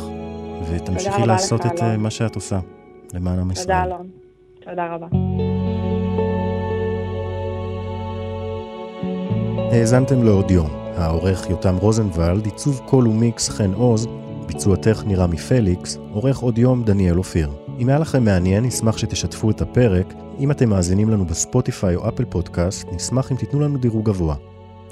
ותמשיכי 0.70 1.26
לעשות 1.26 1.60
את 1.66 1.82
אלון. 1.82 1.96
מה 1.96 2.10
שאת 2.10 2.34
עושה 2.34 2.56
למען 3.14 3.38
עם 3.38 3.50
ישראל. 3.50 3.66
תודה 3.66 3.84
אלון, 3.84 4.08
תודה 4.60 4.94
רבה. 4.94 5.06
האזנתם 9.72 10.22
לעוד 10.22 10.50
יום. 10.50 10.70
העורך 10.96 11.50
יותם 11.50 11.76
רוזנבלד, 11.76 12.44
עיצוב 12.44 12.80
קול 12.86 13.08
ומיקס 13.08 13.48
חן 13.48 13.72
עוז, 13.72 14.06
ביצוע 14.46 14.76
טכני 14.76 15.16
רמי 15.16 15.36
פליקס, 15.36 15.98
עורך 16.12 16.38
עוד 16.38 16.58
יום 16.58 16.84
דניאל 16.84 17.18
אופיר. 17.18 17.50
אם 17.78 17.88
היה 17.88 17.98
לכם 17.98 18.24
מעניין, 18.24 18.64
נשמח 18.64 18.98
שתשתפו 18.98 19.50
את 19.50 19.60
הפרק. 19.60 20.14
אם 20.38 20.50
אתם 20.50 20.68
מאזינים 20.68 21.10
לנו 21.10 21.24
בספוטיפיי 21.24 21.96
או 21.96 22.08
אפל 22.08 22.24
פודקאסט, 22.24 22.88
נשמח 22.92 23.32
אם 23.32 23.36
תיתנו 23.36 23.60
לנו 23.60 23.78
דירוג 23.78 24.04
גבוה. 24.04 24.34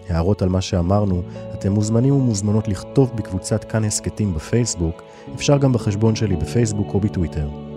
הערות 0.09 0.43
על 0.43 0.49
מה 0.49 0.61
שאמרנו, 0.61 1.23
אתם 1.55 1.73
מוזמנים 1.73 2.15
ומוזמנות 2.15 2.69
לכתוב 2.69 3.13
בקבוצת 3.15 3.65
כאן 3.65 3.85
הסכתים 3.85 4.35
בפייסבוק, 4.35 5.03
אפשר 5.35 5.59
גם 5.59 5.73
בחשבון 5.73 6.17
שלי 6.17 6.37
בפייסבוק 6.37 6.95
או 6.95 7.01
בטוויטר. 7.01 7.68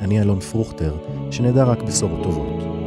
אני 0.00 0.20
אלון 0.20 0.40
פרוכטר, 0.40 0.96
שנדע 1.30 1.64
רק 1.64 1.82
בשורות 1.82 2.22
טובות. 2.22 2.77